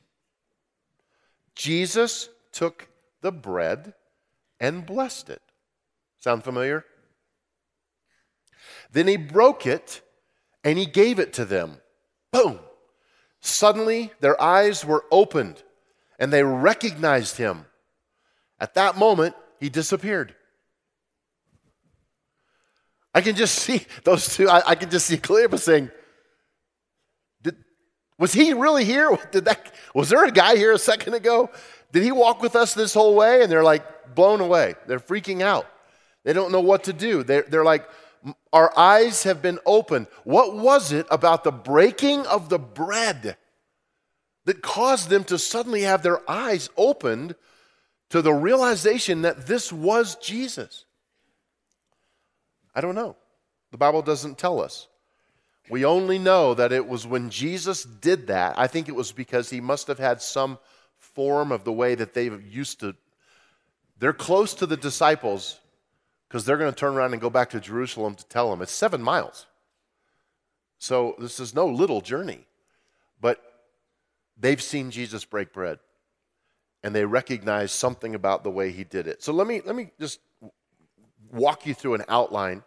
Jesus 1.55 2.29
took 2.51 2.89
the 3.21 3.31
bread 3.31 3.93
and 4.59 4.85
blessed 4.85 5.29
it. 5.29 5.41
Sound 6.19 6.43
familiar? 6.43 6.85
Then 8.91 9.07
he 9.07 9.17
broke 9.17 9.65
it 9.65 10.01
and 10.63 10.77
he 10.77 10.85
gave 10.85 11.19
it 11.19 11.33
to 11.33 11.45
them. 11.45 11.77
Boom! 12.31 12.59
Suddenly 13.39 14.11
their 14.19 14.39
eyes 14.41 14.85
were 14.85 15.05
opened 15.11 15.63
and 16.19 16.31
they 16.31 16.43
recognized 16.43 17.37
him. 17.37 17.65
At 18.61 18.75
that 18.75 18.95
moment, 18.95 19.35
he 19.59 19.69
disappeared. 19.69 20.35
I 23.13 23.21
can 23.21 23.35
just 23.35 23.55
see 23.55 23.85
those 24.03 24.35
two, 24.35 24.47
I, 24.47 24.61
I 24.69 24.75
can 24.75 24.91
just 24.91 25.07
see 25.07 25.17
Cleopas 25.17 25.59
saying, 25.59 25.89
Did, 27.41 27.57
was 28.19 28.33
he 28.33 28.53
really 28.53 28.85
here? 28.85 29.17
Did 29.31 29.45
that, 29.45 29.73
was 29.95 30.09
there 30.09 30.23
a 30.23 30.31
guy 30.31 30.55
here 30.55 30.71
a 30.71 30.77
second 30.77 31.15
ago? 31.15 31.49
Did 31.91 32.03
he 32.03 32.11
walk 32.11 32.41
with 32.41 32.55
us 32.55 32.75
this 32.75 32.93
whole 32.93 33.15
way? 33.15 33.41
And 33.41 33.51
they're 33.51 33.63
like 33.63 34.15
blown 34.15 34.39
away. 34.41 34.75
They're 34.85 34.99
freaking 34.99 35.41
out. 35.41 35.65
They 36.23 36.31
don't 36.31 36.51
know 36.51 36.61
what 36.61 36.83
to 36.83 36.93
do. 36.93 37.23
They're, 37.23 37.41
they're 37.41 37.65
like, 37.65 37.89
our 38.53 38.77
eyes 38.77 39.23
have 39.23 39.41
been 39.41 39.57
opened. 39.65 40.05
What 40.23 40.55
was 40.55 40.91
it 40.91 41.07
about 41.09 41.43
the 41.43 41.51
breaking 41.51 42.27
of 42.27 42.49
the 42.49 42.59
bread 42.59 43.37
that 44.45 44.61
caused 44.61 45.09
them 45.09 45.23
to 45.25 45.39
suddenly 45.39 45.81
have 45.81 46.03
their 46.03 46.29
eyes 46.29 46.69
opened 46.77 47.35
to 48.11 48.21
the 48.21 48.33
realization 48.33 49.23
that 49.23 49.47
this 49.47 49.71
was 49.71 50.15
Jesus? 50.17 50.85
I 52.75 52.81
don't 52.81 52.95
know. 52.95 53.15
The 53.71 53.77
Bible 53.77 54.01
doesn't 54.01 54.37
tell 54.37 54.61
us. 54.61 54.87
We 55.69 55.85
only 55.85 56.19
know 56.19 56.53
that 56.53 56.73
it 56.73 56.87
was 56.87 57.07
when 57.07 57.29
Jesus 57.29 57.83
did 57.83 58.27
that. 58.27 58.59
I 58.59 58.67
think 58.67 58.89
it 58.89 58.95
was 58.95 59.13
because 59.13 59.49
he 59.49 59.61
must 59.61 59.87
have 59.87 59.99
had 59.99 60.21
some 60.21 60.59
form 60.97 61.53
of 61.53 61.63
the 61.63 61.71
way 61.71 61.95
that 61.95 62.13
they 62.13 62.29
used 62.29 62.81
to. 62.81 62.95
They're 63.97 64.11
close 64.11 64.53
to 64.55 64.65
the 64.65 64.77
disciples 64.77 65.59
because 66.27 66.43
they're 66.43 66.57
going 66.57 66.71
to 66.71 66.77
turn 66.77 66.95
around 66.95 67.13
and 67.13 67.21
go 67.21 67.29
back 67.29 67.51
to 67.51 67.61
Jerusalem 67.61 68.15
to 68.15 68.25
tell 68.25 68.49
them. 68.49 68.61
It's 68.61 68.73
seven 68.73 69.01
miles. 69.01 69.45
So 70.79 71.15
this 71.17 71.39
is 71.39 71.55
no 71.55 71.67
little 71.67 72.01
journey. 72.01 72.45
But 73.21 73.41
they've 74.37 74.61
seen 74.61 74.91
Jesus 74.91 75.23
break 75.23 75.53
bread 75.53 75.79
and 76.83 76.95
they 76.95 77.05
recognize 77.05 77.71
something 77.71 78.15
about 78.15 78.43
the 78.43 78.51
way 78.51 78.71
he 78.71 78.83
did 78.83 79.07
it. 79.07 79.21
So 79.23 79.33
let 79.33 79.47
me, 79.47 79.61
let 79.65 79.75
me 79.75 79.91
just 79.99 80.19
walk 81.31 81.65
you 81.65 81.73
through 81.73 81.95
an 81.95 82.03
outline. 82.07 82.63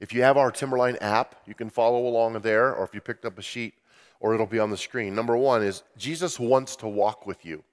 If 0.00 0.12
you 0.12 0.22
have 0.22 0.36
our 0.36 0.50
Timberline 0.50 0.96
app, 1.00 1.36
you 1.46 1.54
can 1.54 1.70
follow 1.70 2.06
along 2.06 2.40
there, 2.40 2.74
or 2.74 2.84
if 2.84 2.94
you 2.94 3.00
picked 3.00 3.24
up 3.24 3.38
a 3.38 3.42
sheet, 3.42 3.74
or 4.18 4.34
it'll 4.34 4.46
be 4.46 4.58
on 4.58 4.70
the 4.70 4.76
screen. 4.76 5.14
Number 5.14 5.36
one 5.36 5.62
is 5.62 5.82
Jesus 5.96 6.38
wants 6.38 6.76
to 6.76 6.88
walk 6.88 7.26
with 7.26 7.44
you. 7.44 7.64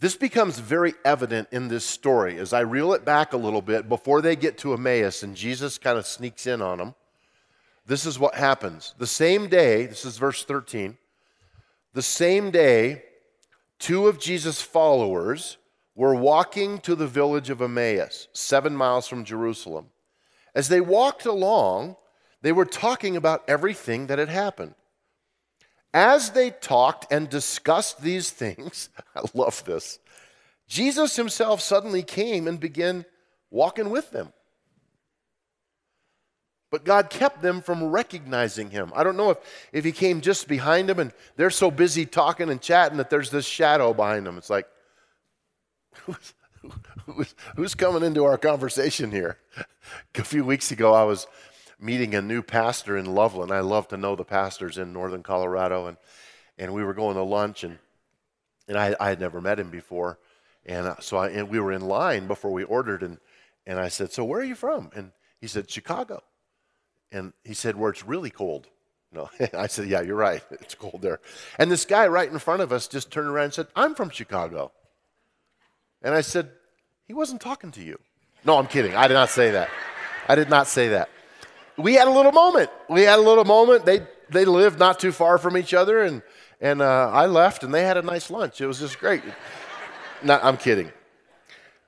This 0.00 0.16
becomes 0.16 0.58
very 0.58 0.94
evident 1.04 1.48
in 1.52 1.68
this 1.68 1.84
story 1.84 2.38
as 2.38 2.54
I 2.54 2.60
reel 2.60 2.94
it 2.94 3.04
back 3.04 3.34
a 3.34 3.36
little 3.36 3.60
bit 3.60 3.86
before 3.86 4.22
they 4.22 4.34
get 4.34 4.56
to 4.58 4.72
Emmaus 4.72 5.22
and 5.22 5.36
Jesus 5.36 5.76
kind 5.76 5.98
of 5.98 6.06
sneaks 6.06 6.46
in 6.46 6.62
on 6.62 6.78
them. 6.78 6.94
This 7.84 8.06
is 8.06 8.18
what 8.18 8.34
happens. 8.34 8.94
The 8.96 9.06
same 9.06 9.48
day, 9.48 9.84
this 9.84 10.06
is 10.06 10.16
verse 10.16 10.42
13, 10.44 10.96
the 11.92 12.02
same 12.02 12.50
day, 12.50 13.02
two 13.78 14.06
of 14.06 14.20
Jesus' 14.20 14.62
followers 14.62 15.58
were 15.94 16.14
walking 16.14 16.78
to 16.78 16.94
the 16.94 17.06
village 17.06 17.50
of 17.50 17.60
Emmaus, 17.60 18.28
seven 18.32 18.76
miles 18.76 19.08
from 19.08 19.24
Jerusalem. 19.24 19.86
As 20.54 20.68
they 20.68 20.80
walked 20.80 21.26
along, 21.26 21.96
they 22.42 22.52
were 22.52 22.64
talking 22.64 23.16
about 23.16 23.44
everything 23.48 24.06
that 24.06 24.18
had 24.18 24.28
happened. 24.28 24.74
As 25.92 26.30
they 26.30 26.50
talked 26.50 27.12
and 27.12 27.28
discussed 27.28 28.00
these 28.00 28.30
things, 28.42 28.88
I 29.14 29.22
love 29.34 29.64
this, 29.64 29.98
Jesus 30.68 31.16
himself 31.16 31.60
suddenly 31.60 32.02
came 32.02 32.46
and 32.46 32.60
began 32.60 33.04
walking 33.50 33.90
with 33.90 34.12
them. 34.12 34.32
But 36.70 36.84
God 36.84 37.10
kept 37.10 37.42
them 37.42 37.62
from 37.62 37.84
recognizing 37.84 38.70
him. 38.70 38.92
I 38.94 39.02
don't 39.02 39.16
know 39.16 39.30
if, 39.30 39.38
if 39.72 39.84
he 39.84 39.92
came 39.92 40.20
just 40.20 40.46
behind 40.46 40.88
them 40.88 41.00
and 41.00 41.12
they're 41.36 41.50
so 41.50 41.70
busy 41.70 42.06
talking 42.06 42.48
and 42.48 42.60
chatting 42.60 42.98
that 42.98 43.10
there's 43.10 43.30
this 43.30 43.44
shadow 43.44 43.92
behind 43.92 44.24
them. 44.24 44.38
It's 44.38 44.50
like, 44.50 44.66
who's, 46.04 46.34
who's, 47.06 47.34
who's 47.56 47.74
coming 47.74 48.04
into 48.04 48.24
our 48.24 48.38
conversation 48.38 49.10
here? 49.10 49.38
A 50.14 50.22
few 50.22 50.44
weeks 50.44 50.70
ago, 50.70 50.94
I 50.94 51.02
was 51.02 51.26
meeting 51.80 52.14
a 52.14 52.22
new 52.22 52.42
pastor 52.42 52.96
in 52.96 53.06
Loveland. 53.06 53.50
I 53.50 53.60
love 53.60 53.88
to 53.88 53.96
know 53.96 54.14
the 54.14 54.24
pastors 54.24 54.78
in 54.78 54.92
northern 54.92 55.24
Colorado, 55.24 55.86
and, 55.86 55.96
and 56.58 56.72
we 56.72 56.84
were 56.84 56.94
going 56.94 57.16
to 57.16 57.22
lunch, 57.22 57.64
and, 57.64 57.78
and 58.68 58.78
I, 58.78 58.94
I 59.00 59.08
had 59.08 59.18
never 59.18 59.40
met 59.40 59.58
him 59.58 59.70
before. 59.70 60.18
And 60.66 60.94
so 61.00 61.16
I, 61.16 61.30
and 61.30 61.48
we 61.48 61.58
were 61.58 61.72
in 61.72 61.80
line 61.80 62.26
before 62.26 62.52
we 62.52 62.62
ordered, 62.64 63.02
and, 63.02 63.18
and 63.66 63.80
I 63.80 63.88
said, 63.88 64.12
So 64.12 64.24
where 64.24 64.40
are 64.40 64.44
you 64.44 64.54
from? 64.54 64.90
And 64.94 65.10
he 65.40 65.46
said, 65.46 65.70
Chicago. 65.70 66.22
And 67.12 67.32
he 67.44 67.54
said, 67.54 67.76
Where 67.76 67.90
it's 67.90 68.04
really 68.04 68.30
cold. 68.30 68.68
No, 69.12 69.28
I 69.54 69.66
said, 69.66 69.88
Yeah, 69.88 70.00
you're 70.00 70.16
right. 70.16 70.42
It's 70.52 70.74
cold 70.74 71.00
there. 71.02 71.20
And 71.58 71.70
this 71.70 71.84
guy 71.84 72.06
right 72.06 72.30
in 72.30 72.38
front 72.38 72.62
of 72.62 72.72
us 72.72 72.88
just 72.88 73.10
turned 73.10 73.28
around 73.28 73.44
and 73.44 73.54
said, 73.54 73.66
I'm 73.74 73.94
from 73.94 74.10
Chicago. 74.10 74.72
And 76.02 76.14
I 76.14 76.20
said, 76.20 76.50
He 77.06 77.12
wasn't 77.12 77.40
talking 77.40 77.70
to 77.72 77.82
you. 77.82 77.98
No, 78.44 78.56
I'm 78.56 78.66
kidding. 78.66 78.94
I 78.94 79.08
did 79.08 79.14
not 79.14 79.30
say 79.30 79.50
that. 79.50 79.68
I 80.28 80.34
did 80.34 80.48
not 80.48 80.66
say 80.66 80.88
that 80.88 81.08
we 81.80 81.94
had 81.94 82.08
a 82.08 82.10
little 82.10 82.32
moment. 82.32 82.70
We 82.88 83.02
had 83.02 83.18
a 83.18 83.22
little 83.22 83.44
moment. 83.44 83.84
They, 83.84 84.00
they 84.28 84.44
lived 84.44 84.78
not 84.78 84.98
too 84.98 85.12
far 85.12 85.38
from 85.38 85.56
each 85.56 85.74
other, 85.74 86.02
and, 86.02 86.22
and 86.60 86.82
uh, 86.82 87.10
I 87.12 87.26
left, 87.26 87.62
and 87.62 87.72
they 87.72 87.84
had 87.84 87.96
a 87.96 88.02
nice 88.02 88.30
lunch. 88.30 88.60
It 88.60 88.66
was 88.66 88.78
just 88.78 88.98
great. 88.98 89.22
Not, 90.22 90.44
I'm 90.44 90.56
kidding. 90.56 90.90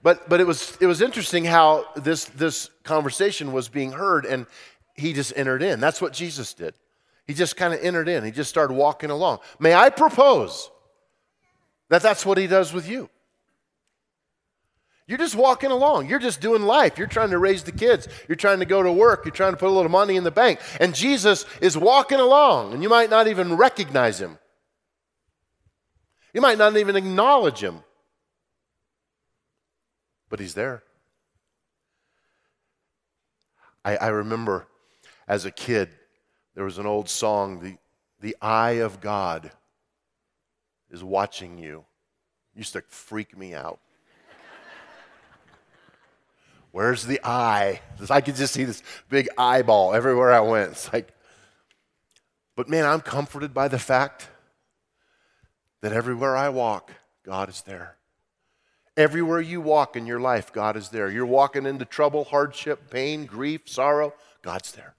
But, 0.02 0.28
but 0.28 0.40
it, 0.40 0.46
was, 0.46 0.76
it 0.80 0.86
was 0.86 1.00
interesting 1.00 1.44
how 1.44 1.86
this, 1.94 2.24
this 2.24 2.70
conversation 2.82 3.52
was 3.52 3.68
being 3.68 3.92
heard, 3.92 4.24
and 4.24 4.46
he 4.94 5.12
just 5.12 5.32
entered 5.36 5.62
in. 5.62 5.80
That's 5.80 6.00
what 6.00 6.12
Jesus 6.12 6.54
did. 6.54 6.74
He 7.26 7.34
just 7.34 7.56
kind 7.56 7.72
of 7.72 7.80
entered 7.82 8.08
in. 8.08 8.24
He 8.24 8.30
just 8.30 8.50
started 8.50 8.74
walking 8.74 9.10
along. 9.10 9.38
May 9.58 9.74
I 9.74 9.90
propose 9.90 10.70
that 11.88 12.02
that's 12.02 12.26
what 12.26 12.38
he 12.38 12.46
does 12.46 12.72
with 12.72 12.88
you? 12.88 13.08
You're 15.06 15.18
just 15.18 15.34
walking 15.34 15.70
along. 15.70 16.08
You're 16.08 16.18
just 16.18 16.40
doing 16.40 16.62
life. 16.62 16.96
You're 16.96 17.06
trying 17.06 17.30
to 17.30 17.38
raise 17.38 17.64
the 17.64 17.72
kids. 17.72 18.08
You're 18.28 18.36
trying 18.36 18.60
to 18.60 18.64
go 18.64 18.82
to 18.82 18.92
work. 18.92 19.24
You're 19.24 19.32
trying 19.32 19.52
to 19.52 19.56
put 19.56 19.68
a 19.68 19.72
little 19.72 19.90
money 19.90 20.16
in 20.16 20.24
the 20.24 20.30
bank. 20.30 20.60
And 20.80 20.94
Jesus 20.94 21.44
is 21.60 21.76
walking 21.76 22.20
along, 22.20 22.72
and 22.72 22.82
you 22.82 22.88
might 22.88 23.10
not 23.10 23.26
even 23.26 23.56
recognize 23.56 24.20
him. 24.20 24.38
You 26.32 26.40
might 26.40 26.56
not 26.56 26.76
even 26.76 26.96
acknowledge 26.96 27.62
him. 27.62 27.80
But 30.30 30.40
he's 30.40 30.54
there. 30.54 30.82
I, 33.84 33.96
I 33.96 34.08
remember 34.08 34.66
as 35.26 35.44
a 35.44 35.50
kid, 35.50 35.90
there 36.54 36.64
was 36.64 36.78
an 36.78 36.86
old 36.86 37.08
song, 37.08 37.60
the, 37.60 37.76
the 38.20 38.36
eye 38.40 38.80
of 38.80 39.00
God 39.00 39.50
is 40.90 41.02
watching 41.02 41.58
you. 41.58 41.84
It 42.54 42.58
used 42.58 42.74
to 42.74 42.82
freak 42.88 43.36
me 43.36 43.54
out. 43.54 43.80
Where's 46.70 47.06
the 47.06 47.20
eye? 47.24 47.80
I 48.10 48.20
could 48.20 48.36
just 48.36 48.52
see 48.52 48.64
this 48.64 48.82
big 49.08 49.28
eyeball 49.38 49.94
everywhere 49.94 50.32
I 50.32 50.40
went. 50.40 50.72
It's 50.72 50.92
like, 50.92 51.12
but 52.54 52.68
man, 52.68 52.84
I'm 52.84 53.00
comforted 53.00 53.54
by 53.54 53.68
the 53.68 53.78
fact 53.78 54.28
that 55.80 55.92
everywhere 55.92 56.36
I 56.36 56.50
walk, 56.50 56.92
God 57.24 57.48
is 57.48 57.62
there. 57.62 57.96
Everywhere 58.96 59.40
you 59.40 59.62
walk 59.62 59.96
in 59.96 60.06
your 60.06 60.20
life, 60.20 60.52
God 60.52 60.76
is 60.76 60.90
there. 60.90 61.10
You're 61.10 61.24
walking 61.24 61.64
into 61.64 61.86
trouble, 61.86 62.24
hardship, 62.24 62.90
pain, 62.90 63.24
grief, 63.24 63.62
sorrow, 63.64 64.12
God's 64.42 64.72
there. 64.72 64.94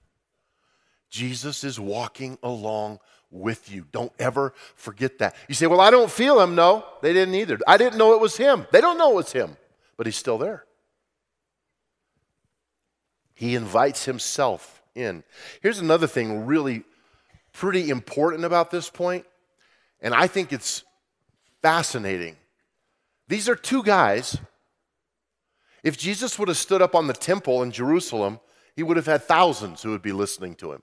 Jesus 1.14 1.62
is 1.62 1.78
walking 1.78 2.36
along 2.42 2.98
with 3.30 3.70
you. 3.70 3.86
Don't 3.92 4.10
ever 4.18 4.52
forget 4.74 5.18
that. 5.18 5.36
You 5.46 5.54
say, 5.54 5.68
Well, 5.68 5.80
I 5.80 5.92
don't 5.92 6.10
feel 6.10 6.40
him. 6.40 6.56
No, 6.56 6.84
they 7.02 7.12
didn't 7.12 7.36
either. 7.36 7.56
I 7.68 7.76
didn't 7.76 7.98
know 7.98 8.14
it 8.14 8.20
was 8.20 8.36
him. 8.36 8.66
They 8.72 8.80
don't 8.80 8.98
know 8.98 9.12
it 9.12 9.14
was 9.14 9.30
him, 9.30 9.56
but 9.96 10.06
he's 10.06 10.16
still 10.16 10.38
there. 10.38 10.64
He 13.32 13.54
invites 13.54 14.06
himself 14.06 14.82
in. 14.96 15.22
Here's 15.62 15.78
another 15.78 16.08
thing 16.08 16.46
really 16.46 16.82
pretty 17.52 17.90
important 17.90 18.44
about 18.44 18.72
this 18.72 18.90
point, 18.90 19.24
and 20.00 20.14
I 20.14 20.26
think 20.26 20.52
it's 20.52 20.82
fascinating. 21.62 22.34
These 23.28 23.48
are 23.48 23.54
two 23.54 23.84
guys. 23.84 24.36
If 25.84 25.96
Jesus 25.96 26.40
would 26.40 26.48
have 26.48 26.56
stood 26.56 26.82
up 26.82 26.96
on 26.96 27.06
the 27.06 27.12
temple 27.12 27.62
in 27.62 27.70
Jerusalem, 27.70 28.40
he 28.74 28.82
would 28.82 28.96
have 28.96 29.06
had 29.06 29.22
thousands 29.22 29.80
who 29.80 29.90
would 29.90 30.02
be 30.02 30.10
listening 30.10 30.56
to 30.56 30.72
him. 30.72 30.82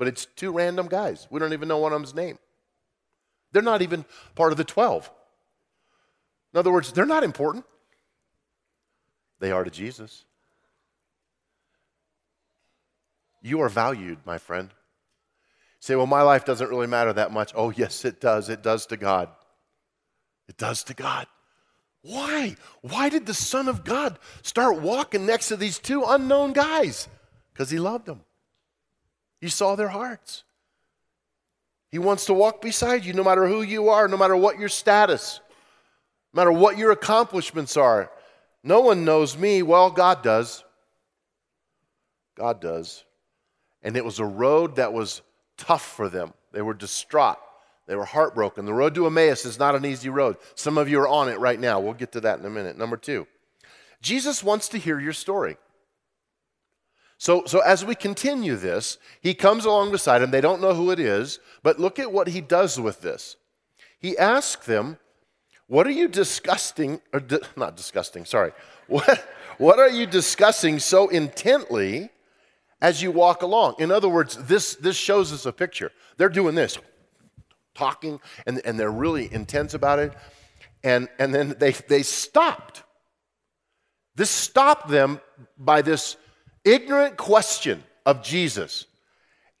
But 0.00 0.08
it's 0.08 0.24
two 0.24 0.50
random 0.50 0.88
guys. 0.88 1.28
We 1.28 1.40
don't 1.40 1.52
even 1.52 1.68
know 1.68 1.76
one 1.76 1.92
of 1.92 2.00
them's 2.00 2.14
name. 2.14 2.38
They're 3.52 3.60
not 3.60 3.82
even 3.82 4.06
part 4.34 4.50
of 4.50 4.56
the 4.56 4.64
12. 4.64 5.10
In 6.54 6.58
other 6.58 6.72
words, 6.72 6.90
they're 6.90 7.04
not 7.04 7.22
important. 7.22 7.66
They 9.40 9.52
are 9.52 9.62
to 9.62 9.68
Jesus. 9.68 10.24
You 13.42 13.60
are 13.60 13.68
valued, 13.68 14.20
my 14.24 14.38
friend. 14.38 14.70
say, 15.80 15.96
well, 15.96 16.06
my 16.06 16.22
life 16.22 16.46
doesn't 16.46 16.70
really 16.70 16.86
matter 16.86 17.12
that 17.12 17.30
much. 17.30 17.52
Oh, 17.54 17.68
yes, 17.68 18.06
it 18.06 18.22
does. 18.22 18.48
It 18.48 18.62
does 18.62 18.86
to 18.86 18.96
God. 18.96 19.28
It 20.48 20.56
does 20.56 20.82
to 20.84 20.94
God. 20.94 21.26
Why? 22.00 22.56
Why 22.80 23.10
did 23.10 23.26
the 23.26 23.34
Son 23.34 23.68
of 23.68 23.84
God 23.84 24.18
start 24.40 24.80
walking 24.80 25.26
next 25.26 25.48
to 25.48 25.58
these 25.58 25.78
two 25.78 26.04
unknown 26.06 26.54
guys? 26.54 27.06
Because 27.52 27.68
he 27.68 27.78
loved 27.78 28.06
them. 28.06 28.22
He 29.40 29.48
saw 29.48 29.74
their 29.74 29.88
hearts. 29.88 30.44
He 31.90 31.98
wants 31.98 32.26
to 32.26 32.34
walk 32.34 32.62
beside 32.62 33.04
you 33.04 33.12
no 33.12 33.24
matter 33.24 33.48
who 33.48 33.62
you 33.62 33.88
are, 33.88 34.06
no 34.06 34.16
matter 34.16 34.36
what 34.36 34.58
your 34.58 34.68
status, 34.68 35.40
no 36.32 36.40
matter 36.40 36.52
what 36.52 36.78
your 36.78 36.92
accomplishments 36.92 37.76
are. 37.76 38.10
No 38.62 38.80
one 38.80 39.04
knows 39.04 39.36
me. 39.36 39.62
Well, 39.62 39.90
God 39.90 40.22
does. 40.22 40.62
God 42.36 42.60
does. 42.60 43.04
And 43.82 43.96
it 43.96 44.04
was 44.04 44.18
a 44.18 44.24
road 44.24 44.76
that 44.76 44.92
was 44.92 45.22
tough 45.56 45.84
for 45.84 46.08
them. 46.08 46.32
They 46.52 46.62
were 46.62 46.74
distraught. 46.74 47.38
They 47.86 47.96
were 47.96 48.04
heartbroken. 48.04 48.66
The 48.66 48.74
road 48.74 48.94
to 48.94 49.06
Emmaus 49.06 49.44
is 49.44 49.58
not 49.58 49.74
an 49.74 49.84
easy 49.84 50.10
road. 50.10 50.36
Some 50.54 50.78
of 50.78 50.88
you 50.88 51.00
are 51.00 51.08
on 51.08 51.28
it 51.28 51.40
right 51.40 51.58
now. 51.58 51.80
We'll 51.80 51.94
get 51.94 52.12
to 52.12 52.20
that 52.20 52.38
in 52.38 52.44
a 52.44 52.50
minute. 52.50 52.78
Number 52.78 52.96
two, 52.96 53.26
Jesus 54.00 54.44
wants 54.44 54.68
to 54.68 54.78
hear 54.78 55.00
your 55.00 55.12
story. 55.12 55.56
So, 57.20 57.44
so 57.44 57.60
as 57.60 57.84
we 57.84 57.94
continue 57.94 58.56
this, 58.56 58.96
he 59.20 59.34
comes 59.34 59.66
along 59.66 59.90
beside 59.90 60.20
them. 60.20 60.30
They 60.30 60.40
don't 60.40 60.62
know 60.62 60.72
who 60.72 60.90
it 60.90 60.98
is, 60.98 61.38
but 61.62 61.78
look 61.78 61.98
at 61.98 62.10
what 62.10 62.28
he 62.28 62.40
does 62.40 62.80
with 62.80 63.02
this. 63.02 63.36
He 63.98 64.16
asks 64.16 64.64
them, 64.64 64.96
What 65.66 65.86
are 65.86 65.90
you 65.90 66.08
disgusting, 66.08 67.02
or 67.12 67.20
di- 67.20 67.40
not 67.56 67.76
disgusting, 67.76 68.24
sorry. 68.24 68.52
What, 68.86 69.24
what 69.58 69.78
are 69.78 69.90
you 69.90 70.06
discussing 70.06 70.78
so 70.78 71.08
intently 71.08 72.08
as 72.80 73.02
you 73.02 73.12
walk 73.12 73.42
along? 73.42 73.74
In 73.78 73.92
other 73.92 74.08
words, 74.08 74.36
this, 74.46 74.74
this 74.76 74.96
shows 74.96 75.30
us 75.30 75.44
a 75.44 75.52
picture. 75.52 75.92
They're 76.16 76.30
doing 76.30 76.54
this, 76.54 76.78
talking, 77.74 78.18
and, 78.46 78.62
and 78.64 78.80
they're 78.80 78.90
really 78.90 79.32
intense 79.32 79.74
about 79.74 79.98
it. 79.98 80.14
And, 80.82 81.08
and 81.18 81.34
then 81.34 81.54
they, 81.58 81.72
they 81.72 82.02
stopped. 82.02 82.82
This 84.16 84.30
stopped 84.30 84.88
them 84.88 85.20
by 85.58 85.82
this 85.82 86.16
ignorant 86.64 87.16
question 87.16 87.82
of 88.06 88.22
Jesus. 88.22 88.86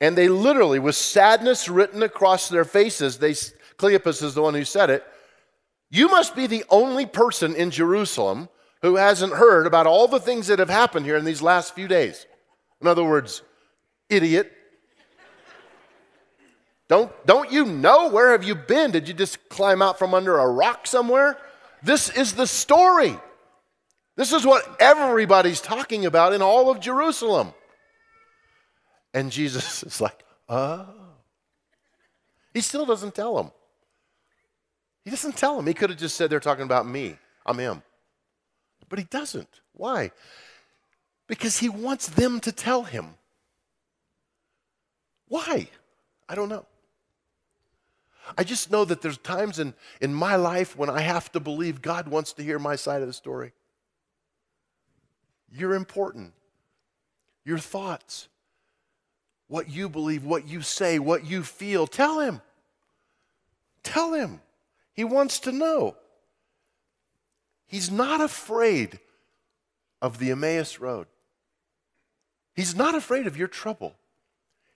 And 0.00 0.16
they 0.16 0.28
literally, 0.28 0.78
with 0.78 0.96
sadness 0.96 1.68
written 1.68 2.02
across 2.02 2.48
their 2.48 2.64
faces, 2.64 3.18
they, 3.18 3.32
Cleopas 3.32 4.22
is 4.22 4.34
the 4.34 4.42
one 4.42 4.54
who 4.54 4.64
said 4.64 4.90
it, 4.90 5.04
you 5.90 6.08
must 6.08 6.36
be 6.36 6.46
the 6.46 6.64
only 6.70 7.04
person 7.04 7.54
in 7.54 7.70
Jerusalem 7.70 8.48
who 8.82 8.96
hasn't 8.96 9.34
heard 9.34 9.66
about 9.66 9.86
all 9.86 10.08
the 10.08 10.20
things 10.20 10.46
that 10.46 10.58
have 10.58 10.70
happened 10.70 11.04
here 11.04 11.16
in 11.16 11.24
these 11.24 11.42
last 11.42 11.74
few 11.74 11.88
days. 11.88 12.26
In 12.80 12.86
other 12.86 13.04
words, 13.04 13.42
idiot. 14.08 14.50
Don't, 16.88 17.12
don't 17.26 17.52
you 17.52 17.66
know? 17.66 18.08
Where 18.08 18.32
have 18.32 18.42
you 18.42 18.54
been? 18.54 18.90
Did 18.90 19.06
you 19.06 19.14
just 19.14 19.48
climb 19.48 19.82
out 19.82 19.98
from 19.98 20.14
under 20.14 20.38
a 20.38 20.48
rock 20.48 20.86
somewhere? 20.86 21.36
This 21.82 22.08
is 22.10 22.32
the 22.32 22.46
story. 22.46 23.18
This 24.16 24.32
is 24.32 24.44
what 24.44 24.76
everybody's 24.80 25.60
talking 25.60 26.06
about 26.06 26.32
in 26.32 26.42
all 26.42 26.70
of 26.70 26.80
Jerusalem. 26.80 27.54
And 29.14 29.30
Jesus 29.30 29.82
is 29.82 30.00
like, 30.00 30.24
oh. 30.48 30.86
He 32.52 32.60
still 32.60 32.84
doesn't 32.84 33.14
tell 33.14 33.36
them. 33.36 33.52
He 35.04 35.10
doesn't 35.10 35.36
tell 35.36 35.56
them. 35.56 35.66
He 35.66 35.74
could 35.74 35.90
have 35.90 35.98
just 35.98 36.16
said, 36.16 36.30
they're 36.30 36.40
talking 36.40 36.64
about 36.64 36.86
me. 36.86 37.16
I'm 37.46 37.58
him. 37.58 37.82
But 38.88 38.98
he 38.98 39.04
doesn't. 39.06 39.48
Why? 39.72 40.10
Because 41.26 41.58
he 41.58 41.68
wants 41.68 42.08
them 42.08 42.40
to 42.40 42.52
tell 42.52 42.82
him. 42.82 43.14
Why? 45.28 45.68
I 46.28 46.34
don't 46.34 46.48
know. 46.48 46.66
I 48.36 48.44
just 48.44 48.70
know 48.70 48.84
that 48.84 49.00
there's 49.00 49.18
times 49.18 49.58
in, 49.58 49.74
in 50.00 50.12
my 50.12 50.36
life 50.36 50.76
when 50.76 50.90
I 50.90 51.00
have 51.00 51.32
to 51.32 51.40
believe 51.40 51.80
God 51.80 52.08
wants 52.08 52.32
to 52.34 52.42
hear 52.42 52.58
my 52.58 52.76
side 52.76 53.00
of 53.00 53.06
the 53.06 53.12
story. 53.12 53.52
You're 55.50 55.74
important. 55.74 56.32
Your 57.44 57.58
thoughts, 57.58 58.28
what 59.48 59.68
you 59.68 59.88
believe, 59.88 60.24
what 60.24 60.46
you 60.46 60.62
say, 60.62 60.98
what 60.98 61.24
you 61.24 61.42
feel, 61.42 61.86
tell 61.86 62.20
him. 62.20 62.40
Tell 63.82 64.12
him. 64.12 64.40
He 64.92 65.04
wants 65.04 65.40
to 65.40 65.52
know. 65.52 65.96
He's 67.66 67.90
not 67.90 68.20
afraid 68.20 68.98
of 70.02 70.18
the 70.18 70.30
Emmaus 70.30 70.78
Road. 70.78 71.06
He's 72.54 72.74
not 72.74 72.94
afraid 72.94 73.26
of 73.26 73.36
your 73.36 73.48
trouble. 73.48 73.94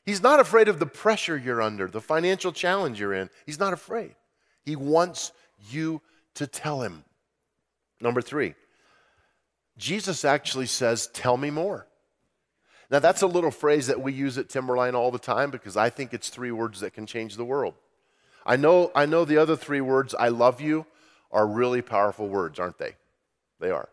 He's 0.04 0.22
not 0.22 0.40
afraid 0.40 0.68
of 0.68 0.78
the 0.78 0.86
pressure 0.86 1.36
you're 1.36 1.62
under, 1.62 1.88
the 1.88 2.00
financial 2.00 2.52
challenge 2.52 3.00
you're 3.00 3.14
in. 3.14 3.30
He's 3.46 3.58
not 3.58 3.72
afraid. 3.72 4.14
He 4.62 4.76
wants 4.76 5.32
you 5.70 6.02
to 6.34 6.46
tell 6.46 6.82
him. 6.82 7.04
Number 8.00 8.20
three, 8.20 8.54
Jesus 9.76 10.24
actually 10.24 10.66
says, 10.66 11.08
Tell 11.08 11.36
me 11.36 11.50
more. 11.50 11.86
Now, 12.90 12.98
that's 12.98 13.22
a 13.22 13.26
little 13.26 13.50
phrase 13.50 13.86
that 13.86 14.00
we 14.00 14.12
use 14.12 14.38
at 14.38 14.48
Timberline 14.48 14.94
all 14.94 15.10
the 15.10 15.18
time 15.18 15.50
because 15.50 15.76
I 15.76 15.90
think 15.90 16.12
it's 16.12 16.28
three 16.28 16.52
words 16.52 16.80
that 16.80 16.92
can 16.92 17.06
change 17.06 17.36
the 17.36 17.44
world. 17.44 17.74
I 18.46 18.56
know, 18.56 18.92
I 18.94 19.06
know 19.06 19.24
the 19.24 19.38
other 19.38 19.56
three 19.56 19.80
words, 19.80 20.14
I 20.14 20.28
love 20.28 20.60
you, 20.60 20.86
are 21.32 21.46
really 21.46 21.82
powerful 21.82 22.28
words, 22.28 22.58
aren't 22.58 22.78
they? 22.78 22.94
They 23.58 23.70
are. 23.70 23.88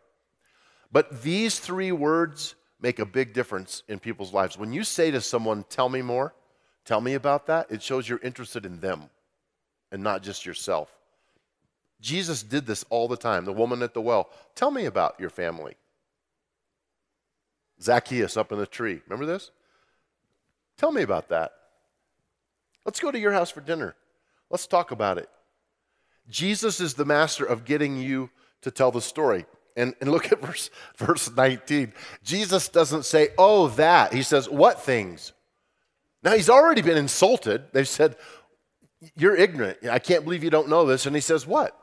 But 0.92 1.24
these 1.24 1.58
three 1.58 1.92
words 1.92 2.56
make 2.82 3.00
a 3.00 3.06
big 3.06 3.34
difference 3.34 3.84
in 3.88 4.00
people's 4.00 4.34
lives. 4.34 4.58
When 4.58 4.74
you 4.74 4.84
say 4.84 5.10
to 5.12 5.22
someone, 5.22 5.64
Tell 5.70 5.90
me 5.90 6.02
more, 6.02 6.34
tell 6.86 7.02
me 7.02 7.14
about 7.14 7.48
that, 7.48 7.72
it 7.72 7.82
shows 7.82 8.08
you're 8.08 8.20
interested 8.20 8.66
in 8.66 8.82
them 8.82 9.10
and 9.92 10.04
not 10.04 10.22
just 10.22 10.46
yourself. 10.46 10.92
Jesus 12.02 12.44
did 12.44 12.66
this 12.66 12.84
all 12.90 13.08
the 13.08 13.18
time. 13.18 13.46
The 13.46 13.54
woman 13.54 13.84
at 13.84 13.94
the 13.94 14.02
well, 14.02 14.30
tell 14.56 14.72
me 14.72 14.86
about 14.86 15.20
your 15.20 15.30
family. 15.30 15.76
Zacchaeus 17.82 18.38
up 18.38 18.52
in 18.52 18.58
the 18.58 18.66
tree. 18.66 19.02
Remember 19.08 19.26
this? 19.26 19.52
Tell 20.78 20.92
me 20.92 21.04
about 21.04 21.30
that. 21.30 21.52
Let's 22.86 23.00
go 23.00 23.12
to 23.12 23.20
your 23.20 23.32
house 23.32 23.52
for 23.52 23.62
dinner. 23.62 23.96
Let's 24.50 24.68
talk 24.68 24.92
about 24.92 25.18
it. 25.18 25.30
Jesus 26.30 26.80
is 26.80 26.94
the 26.96 27.06
master 27.06 27.46
of 27.46 27.66
getting 27.66 27.98
you 27.98 28.30
to 28.62 28.72
tell 28.72 28.92
the 28.92 29.02
story. 29.02 29.46
And, 29.76 29.94
and 30.02 30.12
look 30.12 30.32
at 30.32 30.42
verse, 30.46 30.70
verse 30.98 31.30
19. 31.32 31.94
Jesus 32.24 32.68
doesn't 32.70 33.06
say, 33.06 33.30
oh, 33.38 33.70
that. 33.70 34.14
He 34.14 34.24
says, 34.24 34.50
what 34.50 34.82
things? 34.82 35.34
Now, 36.24 36.34
he's 36.34 36.50
already 36.50 36.82
been 36.82 36.98
insulted. 36.98 37.64
They've 37.74 37.88
said, 37.88 38.16
you're 39.16 39.36
ignorant. 39.36 39.80
I 39.90 40.00
can't 40.00 40.24
believe 40.24 40.44
you 40.44 40.52
don't 40.52 40.70
know 40.70 40.86
this. 40.86 41.06
And 41.06 41.16
he 41.16 41.22
says, 41.22 41.48
what? 41.48 41.78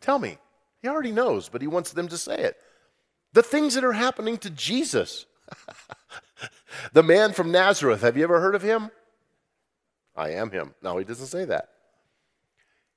Tell 0.00 0.18
me. 0.18 0.38
He 0.82 0.88
already 0.88 1.12
knows, 1.12 1.48
but 1.48 1.60
he 1.60 1.68
wants 1.68 1.92
them 1.92 2.08
to 2.08 2.18
say 2.18 2.36
it. 2.36 2.56
The 3.32 3.42
things 3.42 3.74
that 3.74 3.84
are 3.84 3.92
happening 3.92 4.38
to 4.38 4.50
Jesus. 4.50 5.26
the 6.92 7.02
man 7.02 7.32
from 7.32 7.52
Nazareth, 7.52 8.02
have 8.02 8.16
you 8.16 8.24
ever 8.24 8.40
heard 8.40 8.54
of 8.54 8.62
him? 8.62 8.90
I 10.16 10.30
am 10.30 10.50
him. 10.50 10.74
No, 10.82 10.98
he 10.98 11.04
doesn't 11.04 11.26
say 11.26 11.44
that. 11.44 11.68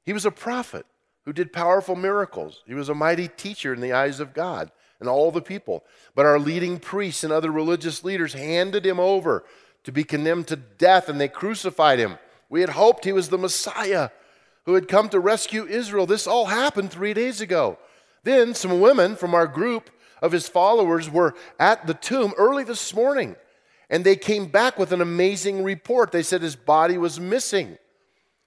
He 0.05 0.13
was 0.13 0.25
a 0.25 0.31
prophet 0.31 0.85
who 1.25 1.33
did 1.33 1.53
powerful 1.53 1.95
miracles. 1.95 2.63
He 2.65 2.73
was 2.73 2.89
a 2.89 2.95
mighty 2.95 3.27
teacher 3.27 3.73
in 3.73 3.81
the 3.81 3.93
eyes 3.93 4.19
of 4.19 4.33
God 4.33 4.71
and 4.99 5.07
all 5.07 5.31
the 5.31 5.41
people. 5.41 5.83
But 6.15 6.25
our 6.25 6.39
leading 6.39 6.79
priests 6.79 7.23
and 7.23 7.31
other 7.31 7.51
religious 7.51 8.03
leaders 8.03 8.33
handed 8.33 8.85
him 8.85 8.99
over 8.99 9.43
to 9.83 9.91
be 9.91 10.03
condemned 10.03 10.47
to 10.47 10.55
death, 10.55 11.09
and 11.09 11.19
they 11.19 11.27
crucified 11.27 11.99
him. 11.99 12.17
We 12.49 12.61
had 12.61 12.71
hoped 12.71 13.05
he 13.05 13.11
was 13.11 13.29
the 13.29 13.37
Messiah 13.37 14.09
who 14.65 14.73
had 14.75 14.87
come 14.87 15.09
to 15.09 15.19
rescue 15.19 15.65
Israel. 15.65 16.05
This 16.05 16.27
all 16.27 16.45
happened 16.45 16.91
three 16.91 17.13
days 17.13 17.41
ago. 17.41 17.77
Then 18.23 18.53
some 18.53 18.79
women 18.79 19.15
from 19.15 19.33
our 19.33 19.47
group 19.47 19.89
of 20.21 20.31
his 20.31 20.47
followers 20.47 21.09
were 21.09 21.35
at 21.59 21.85
the 21.85 21.93
tomb 21.93 22.33
early 22.37 22.63
this 22.63 22.93
morning, 22.93 23.35
and 23.89 24.03
they 24.03 24.15
came 24.15 24.47
back 24.47 24.79
with 24.79 24.93
an 24.93 25.01
amazing 25.01 25.63
report. 25.63 26.11
They 26.11 26.23
said 26.23 26.41
his 26.41 26.55
body 26.55 26.97
was 26.97 27.19
missing, 27.19 27.77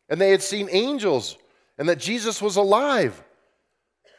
and 0.08 0.20
they 0.20 0.30
had 0.30 0.42
seen 0.42 0.68
angels, 0.70 1.36
and 1.76 1.88
that 1.88 1.98
Jesus 1.98 2.40
was 2.40 2.56
alive. 2.56 3.22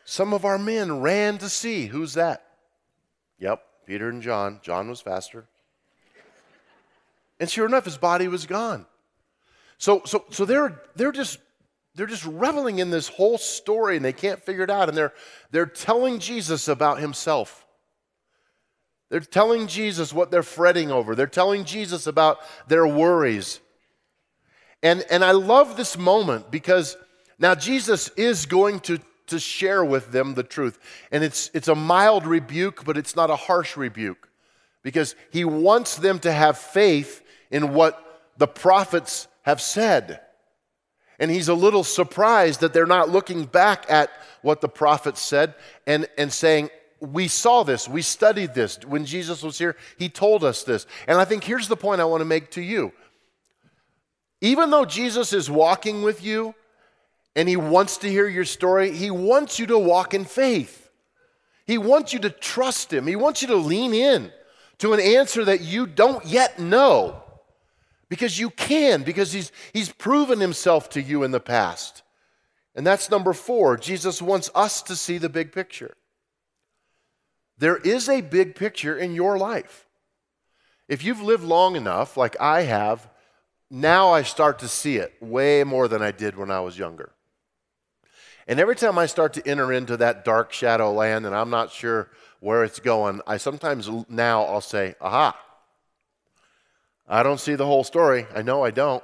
Some 0.06 0.34
of 0.34 0.46
our 0.46 0.60
men 0.60 1.02
ran 1.02 1.40
to 1.40 1.50
see. 1.50 1.88
Who's 1.88 2.14
that? 2.14 2.46
Yep, 3.40 3.62
Peter 3.88 4.10
and 4.10 4.22
John. 4.22 4.60
John 4.62 4.88
was 4.88 5.02
faster. 5.02 5.46
And 7.40 7.50
sure 7.50 7.66
enough, 7.66 7.86
his 7.86 7.98
body 7.98 8.28
was 8.28 8.46
gone. 8.46 8.86
So, 9.78 10.02
so, 10.06 10.26
so 10.30 10.46
they're, 10.46 10.82
they're 10.96 11.12
just 11.12 11.40
they're 11.98 12.06
just 12.06 12.26
reveling 12.26 12.78
in 12.78 12.92
this 12.92 13.08
whole 13.08 13.40
story 13.40 13.96
and 13.96 14.06
they 14.06 14.14
can't 14.14 14.42
figure 14.42 14.64
it 14.64 14.70
out. 14.70 14.88
And 14.88 14.96
they're, 14.96 15.14
they're 15.50 15.66
telling 15.66 16.20
Jesus 16.20 16.68
about 16.68 17.00
himself. 17.00 17.66
They're 19.10 19.20
telling 19.20 19.66
Jesus 19.66 20.14
what 20.14 20.30
they're 20.30 20.44
fretting 20.44 20.92
over. 20.92 21.16
They're 21.16 21.26
telling 21.26 21.66
Jesus 21.66 22.06
about 22.06 22.38
their 22.68 22.86
worries. 22.86 23.60
And, 24.84 25.04
and 25.10 25.26
I 25.26 25.32
love 25.32 25.76
this 25.76 25.98
moment 25.98 26.52
because 26.52 26.96
now 27.40 27.56
Jesus 27.56 28.10
is 28.10 28.46
going 28.46 28.82
to, 28.82 29.00
to 29.28 29.40
share 29.40 29.84
with 29.84 30.12
them 30.12 30.36
the 30.36 30.44
truth. 30.44 30.78
And 31.12 31.24
it's, 31.24 31.50
it's 31.56 31.68
a 31.68 31.74
mild 31.74 32.28
rebuke, 32.28 32.86
but 32.86 32.96
it's 32.96 33.16
not 33.16 33.32
a 33.32 33.36
harsh 33.36 33.76
rebuke 33.76 34.30
because 34.84 35.16
he 35.32 35.46
wants 35.46 35.96
them 35.96 36.20
to 36.20 36.32
have 36.32 36.60
faith 36.60 37.24
in 37.50 37.74
what 37.74 38.22
the 38.38 38.48
prophets 38.48 39.28
have 39.42 39.62
said. 39.62 40.22
And 41.20 41.32
he's 41.32 41.48
a 41.48 41.54
little 41.54 41.84
surprised 41.84 42.62
that 42.62 42.74
they're 42.74 42.86
not 42.86 43.10
looking 43.10 43.46
back 43.46 43.86
at 43.90 44.12
what 44.42 44.62
the 44.62 44.70
prophets 44.70 45.22
said 45.22 45.56
and, 45.86 46.08
and 46.18 46.32
saying, 46.32 46.70
We 47.00 47.28
saw 47.28 47.64
this, 47.64 47.88
we 47.88 48.02
studied 48.02 48.54
this. 48.54 48.80
When 48.86 49.06
Jesus 49.06 49.42
was 49.42 49.58
here, 49.58 49.76
he 49.98 50.10
told 50.10 50.44
us 50.44 50.64
this. 50.64 50.86
And 51.08 51.18
I 51.18 51.26
think 51.26 51.44
here's 51.44 51.68
the 51.68 51.78
point 51.78 52.02
I 52.02 52.06
want 52.06 52.22
to 52.22 52.26
make 52.26 52.52
to 52.52 52.62
you. 52.62 52.92
Even 54.42 54.70
though 54.70 54.86
Jesus 54.86 55.34
is 55.34 55.50
walking 55.50 56.04
with 56.04 56.24
you 56.24 56.54
and 57.36 57.50
he 57.50 57.56
wants 57.56 57.98
to 57.98 58.10
hear 58.10 58.28
your 58.28 58.46
story, 58.46 58.92
he 58.92 59.10
wants 59.10 59.58
you 59.58 59.66
to 59.68 59.80
walk 59.80 60.14
in 60.14 60.26
faith. 60.26 60.90
He 61.66 61.78
wants 61.78 62.14
you 62.14 62.20
to 62.20 62.30
trust 62.30 62.94
him, 62.94 63.08
he 63.08 63.16
wants 63.16 63.42
you 63.42 63.48
to 63.50 63.56
lean 63.56 63.94
in 63.94 64.32
to 64.80 64.94
an 64.94 65.00
answer 65.00 65.44
that 65.46 65.62
you 65.62 65.88
don't 65.88 66.26
yet 66.26 66.60
know. 66.60 67.24
Because 68.10 68.40
you 68.40 68.50
can, 68.50 69.04
because 69.04 69.34
he's, 69.34 69.52
he's 69.74 69.92
proven 69.92 70.40
himself 70.40 70.90
to 70.92 71.02
you 71.02 71.24
in 71.24 71.32
the 71.32 71.40
past. 71.40 72.04
And 72.74 72.86
that's 72.86 73.10
number 73.10 73.34
four. 73.34 73.76
Jesus 73.76 74.22
wants 74.22 74.50
us 74.56 74.82
to 74.84 74.96
see 74.96 75.18
the 75.18 75.30
big 75.30 75.52
picture. 75.52 75.98
There 77.58 77.78
is 77.78 78.08
a 78.08 78.22
big 78.22 78.56
picture 78.56 78.98
in 78.98 79.16
your 79.16 79.38
life. 79.38 79.88
If 80.88 81.04
you've 81.04 81.22
lived 81.22 81.44
long 81.44 81.76
enough, 81.76 82.16
like 82.16 82.40
I 82.40 82.62
have, 82.62 83.10
now 83.70 84.12
I 84.12 84.22
start 84.22 84.60
to 84.60 84.68
see 84.68 84.98
it 84.98 85.14
way 85.20 85.64
more 85.64 85.88
than 85.88 86.02
I 86.02 86.12
did 86.12 86.38
when 86.38 86.52
I 86.52 86.62
was 86.62 86.78
younger. 86.78 87.12
And 88.48 88.60
every 88.60 88.76
time 88.76 88.98
I 88.98 89.08
start 89.08 89.34
to 89.34 89.46
enter 89.46 89.74
into 89.74 89.98
that 89.98 90.24
dark 90.24 90.54
shadow 90.54 90.94
land 90.94 91.26
and 91.26 91.36
I'm 91.36 91.50
not 91.50 91.72
sure 91.72 92.10
where 92.40 92.64
it's 92.64 92.80
going, 92.80 93.20
I 93.28 93.38
sometimes 93.38 93.90
now 94.08 94.44
I'll 94.44 94.62
say, 94.62 94.96
aha, 95.02 95.38
I 97.08 97.24
don't 97.24 97.40
see 97.40 97.56
the 97.56 97.66
whole 97.66 97.84
story. 97.84 98.28
I 98.36 98.42
know 98.42 98.64
I 98.64 98.72
don't. 98.72 99.04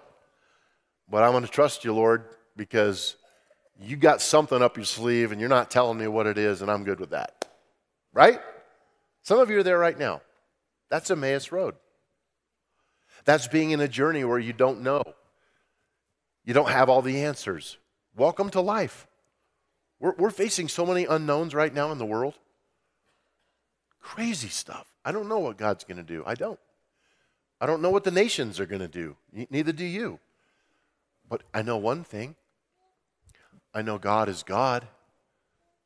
But 1.10 1.24
I'm 1.24 1.32
going 1.32 1.44
to 1.44 1.50
trust 1.50 1.86
you, 1.86 1.94
Lord, 1.94 2.26
because 2.56 3.16
you 3.80 3.96
got 3.96 4.22
something 4.22 4.62
up 4.62 4.78
your 4.78 4.86
sleeve 4.86 5.32
and 5.32 5.40
you're 5.40 5.50
not 5.50 5.72
telling 5.72 5.98
me 5.98 6.08
what 6.08 6.28
it 6.28 6.38
is, 6.38 6.62
and 6.62 6.70
I'm 6.70 6.84
good 6.84 7.00
with 7.00 7.12
that. 7.12 7.48
Right? 8.14 8.40
Some 9.24 9.40
of 9.40 9.50
you 9.50 9.60
are 9.60 9.64
there 9.64 9.80
right 9.80 9.98
now. 9.98 10.22
That's 10.90 11.10
Emmaus 11.10 11.52
Road. 11.52 11.76
That's 13.26 13.48
being 13.48 13.72
in 13.72 13.80
a 13.80 13.88
journey 13.88 14.24
where 14.24 14.40
you 14.40 14.54
don't 14.54 14.82
know. 14.82 15.04
You 16.44 16.54
don't 16.54 16.70
have 16.70 16.90
all 16.90 17.02
the 17.02 17.24
answers. 17.24 17.78
Welcome 18.16 18.50
to 18.52 18.62
life. 18.62 19.08
We're, 20.00 20.14
we're 20.16 20.30
facing 20.30 20.68
so 20.68 20.86
many 20.86 21.06
unknowns 21.06 21.56
right 21.56 21.74
now 21.74 21.92
in 21.92 21.98
the 21.98 22.06
world. 22.06 22.34
Crazy 24.02 24.50
stuff. 24.50 24.94
I 25.06 25.14
don't 25.14 25.30
know 25.30 25.40
what 25.40 25.58
God's 25.58 25.86
going 25.86 25.98
to 25.98 26.04
do. 26.04 26.24
I 26.26 26.36
don't. 26.36 26.60
I 27.62 27.66
don't 27.66 27.82
know 27.82 27.90
what 27.90 28.04
the 28.04 28.12
nations 28.12 28.60
are 28.60 28.66
going 28.66 28.82
to 28.82 28.88
do. 28.88 29.16
Neither 29.50 29.72
do 29.72 29.86
you. 29.86 30.20
But 31.30 31.44
I 31.54 31.62
know 31.62 31.78
one 31.78 32.04
thing 32.04 32.36
I 33.74 33.82
know 33.82 33.98
God 33.98 34.30
is 34.30 34.44
God, 34.44 34.88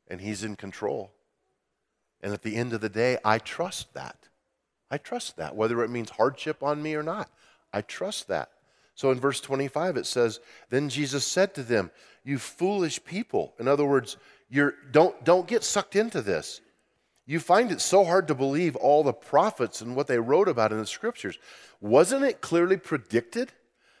and 0.08 0.20
He's 0.20 0.44
in 0.44 0.56
control. 0.56 1.12
And 2.20 2.34
at 2.34 2.42
the 2.42 2.56
end 2.56 2.72
of 2.72 2.80
the 2.80 2.88
day, 2.88 3.18
I 3.24 3.38
trust 3.38 3.94
that. 3.94 4.28
I 4.90 4.98
trust 4.98 5.36
that, 5.36 5.54
whether 5.56 5.82
it 5.82 5.90
means 5.90 6.10
hardship 6.10 6.62
on 6.62 6.82
me 6.82 6.94
or 6.94 7.02
not. 7.02 7.30
I 7.72 7.82
trust 7.82 8.28
that. 8.28 8.50
So 8.94 9.10
in 9.10 9.20
verse 9.20 9.40
25, 9.40 9.96
it 9.96 10.06
says, 10.06 10.40
Then 10.70 10.88
Jesus 10.88 11.26
said 11.26 11.54
to 11.54 11.62
them, 11.62 11.90
You 12.24 12.38
foolish 12.38 13.02
people. 13.04 13.54
In 13.58 13.68
other 13.68 13.84
words, 13.84 14.16
you're, 14.50 14.74
don't, 14.90 15.24
don't 15.24 15.46
get 15.46 15.62
sucked 15.62 15.94
into 15.94 16.20
this. 16.20 16.60
You 17.28 17.40
find 17.40 17.70
it 17.70 17.82
so 17.82 18.06
hard 18.06 18.26
to 18.28 18.34
believe 18.34 18.74
all 18.74 19.02
the 19.02 19.12
prophets 19.12 19.82
and 19.82 19.94
what 19.94 20.06
they 20.06 20.18
wrote 20.18 20.48
about 20.48 20.72
in 20.72 20.78
the 20.78 20.86
scriptures. 20.86 21.38
Wasn't 21.78 22.24
it 22.24 22.40
clearly 22.40 22.78
predicted 22.78 23.52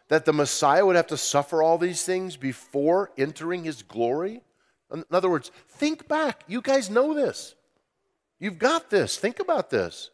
that 0.08 0.24
the 0.24 0.32
Messiah 0.32 0.86
would 0.86 0.96
have 0.96 1.08
to 1.08 1.18
suffer 1.18 1.62
all 1.62 1.76
these 1.76 2.02
things 2.04 2.38
before 2.38 3.12
entering 3.18 3.64
his 3.64 3.82
glory? 3.82 4.40
In 4.90 5.04
other 5.10 5.28
words, 5.28 5.50
think 5.68 6.08
back. 6.08 6.42
You 6.46 6.62
guys 6.62 6.88
know 6.88 7.12
this. 7.12 7.54
You've 8.38 8.58
got 8.58 8.88
this. 8.88 9.18
Think 9.18 9.40
about 9.40 9.68
this. 9.68 10.08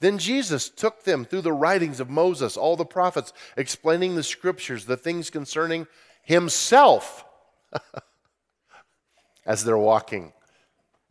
Then 0.00 0.18
Jesus 0.18 0.68
took 0.68 1.04
them 1.04 1.24
through 1.24 1.42
the 1.42 1.52
writings 1.52 2.00
of 2.00 2.10
Moses, 2.10 2.56
all 2.56 2.74
the 2.74 2.84
prophets, 2.84 3.32
explaining 3.56 4.16
the 4.16 4.24
scriptures, 4.24 4.86
the 4.86 4.96
things 4.96 5.30
concerning 5.30 5.86
himself, 6.24 7.24
as 9.46 9.62
they're 9.62 9.78
walking 9.78 10.32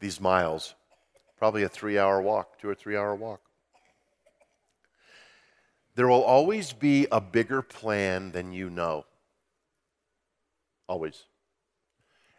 these 0.01 0.19
miles. 0.19 0.75
Probably 1.39 1.63
a 1.63 1.69
three 1.69 1.97
hour 1.97 2.21
walk, 2.21 2.59
two 2.59 2.69
or 2.69 2.75
three 2.75 2.97
hour 2.97 3.15
walk. 3.15 3.39
There 5.95 6.07
will 6.07 6.23
always 6.23 6.73
be 6.73 7.07
a 7.11 7.21
bigger 7.21 7.61
plan 7.61 8.31
than 8.31 8.51
you 8.51 8.69
know. 8.69 9.05
Always. 10.87 11.23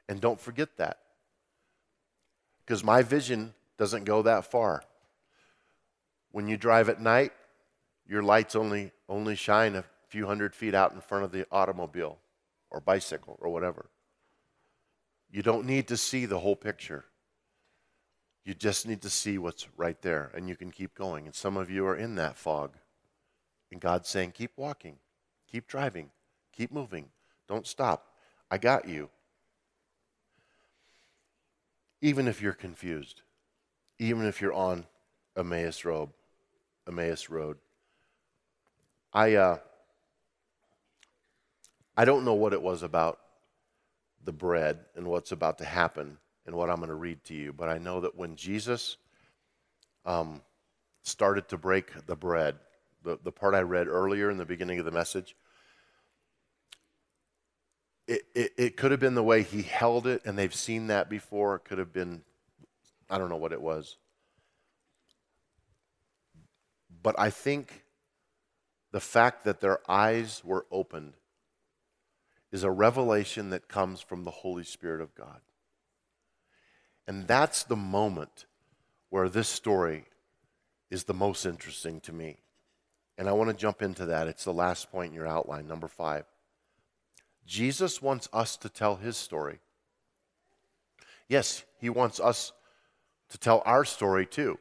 And 0.09 0.21
don't 0.21 0.41
forget 0.41 0.77
that. 0.77 0.99
Because 2.65 2.85
my 2.85 3.03
vision 3.03 3.55
doesn't 3.79 4.05
go 4.05 4.23
that 4.23 4.51
far. 4.51 4.85
When 6.31 6.47
you 6.47 6.57
drive 6.57 6.89
at 6.89 7.01
night, 7.01 7.33
your 8.07 8.23
lights 8.23 8.55
only, 8.55 8.93
only 9.09 9.35
shine 9.35 9.77
a 9.77 9.85
few 10.09 10.27
hundred 10.27 10.55
feet 10.55 10.75
out 10.75 10.93
in 10.93 11.01
front 11.01 11.25
of 11.25 11.33
the 11.33 11.47
automobile 11.51 12.19
or 12.71 12.81
bicycle 12.81 13.39
or 13.41 13.51
whatever. 13.51 13.87
You 15.31 15.43
don't 15.43 15.65
need 15.65 15.89
to 15.89 15.97
see 15.97 16.27
the 16.27 16.41
whole 16.41 16.57
picture. 16.57 17.05
You 18.45 18.55
just 18.55 18.87
need 18.87 19.03
to 19.03 19.11
see 19.11 19.39
what's 19.39 19.67
right 19.77 20.01
there, 20.01 20.31
and 20.35 20.49
you 20.49 20.57
can 20.57 20.71
keep 20.71 20.95
going. 20.95 21.27
And 21.27 21.35
some 21.35 21.57
of 21.57 21.71
you 21.71 21.87
are 21.87 21.97
in 21.97 22.15
that 22.17 22.37
fog. 22.37 22.77
And 23.71 23.81
God's 23.81 24.09
saying, 24.09 24.33
keep 24.33 24.53
walking, 24.57 24.97
keep 25.51 25.69
driving, 25.69 26.11
keep 26.53 26.73
moving, 26.73 27.11
don't 27.49 27.67
stop. 27.67 28.15
I 28.51 28.59
got 28.59 28.89
you. 28.89 29.11
Even 32.03 32.27
if 32.27 32.41
you're 32.41 32.53
confused, 32.53 33.23
even 33.99 34.25
if 34.25 34.41
you're 34.41 34.55
on 34.55 34.87
Emmaus 35.37 35.85
Road, 35.85 36.09
Emmaus 36.89 37.29
Road. 37.29 37.59
I, 39.13 39.35
uh, 39.35 39.59
I 41.97 42.05
don't 42.05 42.25
know 42.25 42.35
what 42.35 42.53
it 42.53 42.63
was 42.63 42.83
about 42.83 43.19
the 44.25 44.33
bread 44.33 44.81
and 44.97 45.07
what's 45.07 45.33
about 45.33 45.59
to 45.59 45.65
happen 45.65 46.19
and 46.47 46.57
what 46.57 46.71
I'm 46.71 46.77
going 46.77 46.89
to 46.89 46.95
read 46.95 47.23
to 47.25 47.35
you, 47.35 47.53
but 47.53 47.69
I 47.69 47.79
know 47.79 48.01
that 48.01 48.17
when 48.17 48.37
Jesus 48.37 48.97
um, 50.05 50.41
started 51.03 51.49
to 51.49 51.59
break 51.59 52.07
the 52.07 52.17
bread, 52.17 52.57
the, 53.03 53.19
the 53.23 53.33
part 53.33 53.55
I 53.55 53.61
read 53.61 53.89
earlier 53.89 54.31
in 54.31 54.39
the 54.39 54.45
beginning 54.45 54.79
of 54.79 54.85
the 54.85 54.91
message, 54.91 55.37
it, 58.07 58.23
it, 58.35 58.53
it 58.57 58.77
could 58.77 58.91
have 58.91 59.01
been 59.01 59.15
the 59.15 59.23
way 59.23 59.43
he 59.43 59.63
held 59.63 60.07
it, 60.07 60.23
and 60.25 60.37
they've 60.37 60.55
seen 60.55 60.89
that 60.89 61.09
before. 61.09 61.57
It 61.57 61.65
could 61.65 61.79
have 61.79 61.93
been, 61.93 62.23
I 63.09 63.19
don't 63.19 63.29
know 63.29 63.37
what 63.37 63.53
it 63.53 63.63
was. 63.63 63.97
But 67.03 67.15
I 67.19 67.31
think 67.31 67.85
the 68.91 69.01
fact 69.01 69.45
that 69.45 69.61
their 69.61 69.79
eyes 69.89 70.43
were 70.45 70.67
opened 70.71 71.15
is 72.51 72.65
a 72.65 72.71
revelation 72.71 73.51
that 73.51 73.69
comes 73.69 74.01
from 74.01 74.25
the 74.25 74.31
Holy 74.31 74.65
Spirit 74.65 75.01
of 75.01 75.15
God. 75.15 75.41
And 77.11 77.27
that's 77.27 77.65
the 77.65 77.75
moment 77.75 78.47
where 79.09 79.29
this 79.29 79.49
story 79.49 80.05
is 80.93 81.03
the 81.03 81.13
most 81.13 81.45
interesting 81.45 81.99
to 82.03 82.13
me. 82.13 82.37
And 83.19 83.29
I 83.29 83.33
want 83.33 83.51
to 83.51 83.57
jump 83.57 83.83
into 83.83 84.07
that. 84.07 84.29
It's 84.29 84.45
the 84.45 84.53
last 84.53 84.93
point 84.93 85.09
in 85.09 85.17
your 85.17 85.27
outline, 85.27 85.67
number 85.67 85.89
five. 85.89 86.25
Jesus 87.45 88.01
wants 88.01 88.29
us 88.33 88.57
to 88.59 88.69
tell 88.69 88.95
his 88.95 89.17
story. 89.17 89.59
Yes, 91.29 91.65
he 91.81 91.91
wants 91.91 92.21
us 92.21 92.53
to 93.31 93.39
tell 93.39 93.65
our 93.67 93.85
story 93.85 94.25
too. 94.25 94.61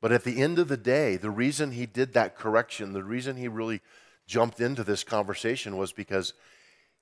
But 0.00 0.12
at 0.12 0.22
the 0.22 0.40
end 0.40 0.60
of 0.60 0.68
the 0.68 0.76
day, 0.76 1.16
the 1.16 1.30
reason 1.30 1.72
he 1.72 1.86
did 1.86 2.12
that 2.12 2.36
correction, 2.36 2.92
the 2.92 3.02
reason 3.02 3.34
he 3.34 3.48
really 3.48 3.80
jumped 4.28 4.60
into 4.60 4.84
this 4.84 5.02
conversation 5.02 5.76
was 5.76 5.92
because 5.92 6.32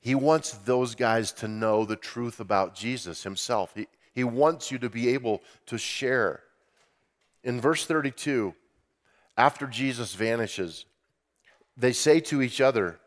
he 0.00 0.14
wants 0.14 0.52
those 0.52 0.94
guys 0.94 1.32
to 1.32 1.48
know 1.48 1.84
the 1.84 1.96
truth 1.96 2.40
about 2.40 2.74
Jesus 2.74 3.24
himself. 3.24 3.72
He, 3.74 3.88
he 4.12 4.24
wants 4.24 4.70
you 4.70 4.78
to 4.78 4.90
be 4.90 5.08
able 5.10 5.42
to 5.66 5.78
share. 5.78 6.42
In 7.42 7.60
verse 7.60 7.84
32, 7.86 8.54
after 9.36 9.66
Jesus 9.66 10.14
vanishes, 10.14 10.84
they 11.76 11.92
say 11.92 12.20
to 12.20 12.42
each 12.42 12.60
other, 12.60 13.00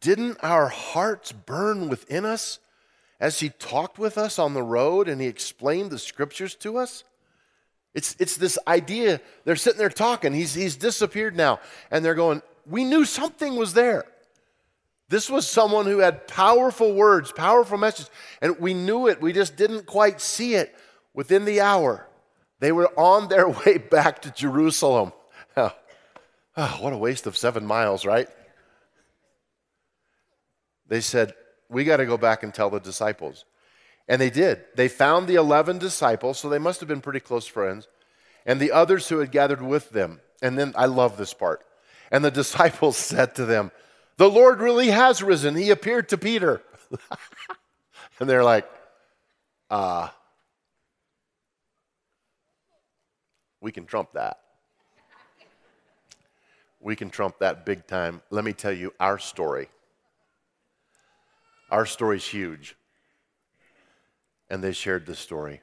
Didn't 0.00 0.38
our 0.42 0.68
hearts 0.68 1.32
burn 1.32 1.88
within 1.88 2.24
us 2.24 2.58
as 3.20 3.40
he 3.40 3.50
talked 3.50 3.98
with 3.98 4.16
us 4.16 4.38
on 4.38 4.54
the 4.54 4.62
road 4.62 5.08
and 5.08 5.20
he 5.20 5.26
explained 5.26 5.90
the 5.90 5.98
scriptures 5.98 6.54
to 6.56 6.78
us? 6.78 7.04
It's, 7.94 8.16
it's 8.18 8.36
this 8.36 8.58
idea. 8.66 9.20
They're 9.44 9.56
sitting 9.56 9.78
there 9.78 9.88
talking. 9.88 10.32
He's, 10.32 10.54
he's 10.54 10.76
disappeared 10.76 11.36
now. 11.36 11.60
And 11.90 12.04
they're 12.04 12.14
going, 12.14 12.42
We 12.66 12.84
knew 12.84 13.04
something 13.04 13.56
was 13.56 13.74
there. 13.74 14.04
This 15.08 15.30
was 15.30 15.48
someone 15.48 15.86
who 15.86 15.98
had 15.98 16.28
powerful 16.28 16.92
words, 16.92 17.32
powerful 17.32 17.78
messages. 17.78 18.10
And 18.42 18.58
we 18.58 18.74
knew 18.74 19.06
it. 19.06 19.20
We 19.20 19.32
just 19.32 19.56
didn't 19.56 19.86
quite 19.86 20.20
see 20.20 20.54
it 20.54 20.74
within 21.14 21.44
the 21.44 21.60
hour. 21.60 22.06
They 22.60 22.72
were 22.72 22.88
on 22.98 23.28
their 23.28 23.48
way 23.66 23.78
back 23.78 24.22
to 24.22 24.30
Jerusalem. 24.30 25.12
Oh, 25.56 25.74
oh, 26.56 26.78
what 26.80 26.92
a 26.92 26.96
waste 26.96 27.26
of 27.26 27.36
seven 27.36 27.66
miles, 27.66 28.06
right? 28.06 28.28
They 30.86 31.00
said, 31.00 31.34
We 31.68 31.82
got 31.82 31.96
to 31.96 32.06
go 32.06 32.16
back 32.16 32.44
and 32.44 32.54
tell 32.54 32.70
the 32.70 32.78
disciples. 32.78 33.44
And 34.06 34.20
they 34.20 34.30
did. 34.30 34.64
They 34.76 34.86
found 34.86 35.26
the 35.26 35.34
11 35.34 35.78
disciples, 35.78 36.38
so 36.38 36.48
they 36.48 36.60
must 36.60 36.78
have 36.78 36.88
been 36.88 37.00
pretty 37.00 37.18
close 37.18 37.46
friends, 37.46 37.88
and 38.46 38.60
the 38.60 38.70
others 38.70 39.08
who 39.08 39.18
had 39.18 39.32
gathered 39.32 39.60
with 39.60 39.90
them. 39.90 40.20
And 40.40 40.56
then 40.56 40.72
I 40.76 40.86
love 40.86 41.16
this 41.16 41.34
part. 41.34 41.64
And 42.12 42.24
the 42.24 42.30
disciples 42.42 42.96
said 42.96 43.34
to 43.34 43.44
them, 43.44 43.72
The 44.18 44.28
Lord 44.28 44.60
really 44.60 44.88
has 44.88 45.22
risen. 45.22 45.54
He 45.54 45.70
appeared 45.70 46.08
to 46.10 46.18
Peter. 46.18 46.60
and 48.20 48.28
they're 48.28 48.44
like, 48.44 48.68
uh, 49.70 50.08
we 53.60 53.72
can 53.72 53.86
trump 53.86 54.12
that. 54.12 54.40
We 56.80 56.96
can 56.96 57.10
trump 57.10 57.38
that 57.38 57.64
big 57.64 57.86
time. 57.86 58.20
Let 58.30 58.44
me 58.44 58.52
tell 58.52 58.72
you 58.72 58.92
our 59.00 59.18
story. 59.18 59.68
Our 61.70 61.86
story's 61.86 62.26
huge 62.26 62.76
and 64.50 64.62
they 64.62 64.72
shared 64.72 65.06
this 65.06 65.18
story. 65.18 65.60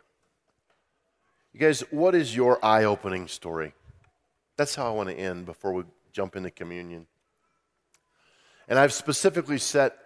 You 1.53 1.59
guys, 1.59 1.81
what 1.91 2.15
is 2.15 2.35
your 2.35 2.63
eye 2.63 2.83
opening 2.83 3.27
story? 3.27 3.73
That's 4.57 4.75
how 4.75 4.87
I 4.87 4.91
want 4.91 5.09
to 5.09 5.15
end 5.15 5.45
before 5.45 5.73
we 5.73 5.83
jump 6.11 6.35
into 6.35 6.51
communion. 6.51 7.07
And 8.67 8.79
I've 8.79 8.93
specifically 8.93 9.57
set 9.57 9.97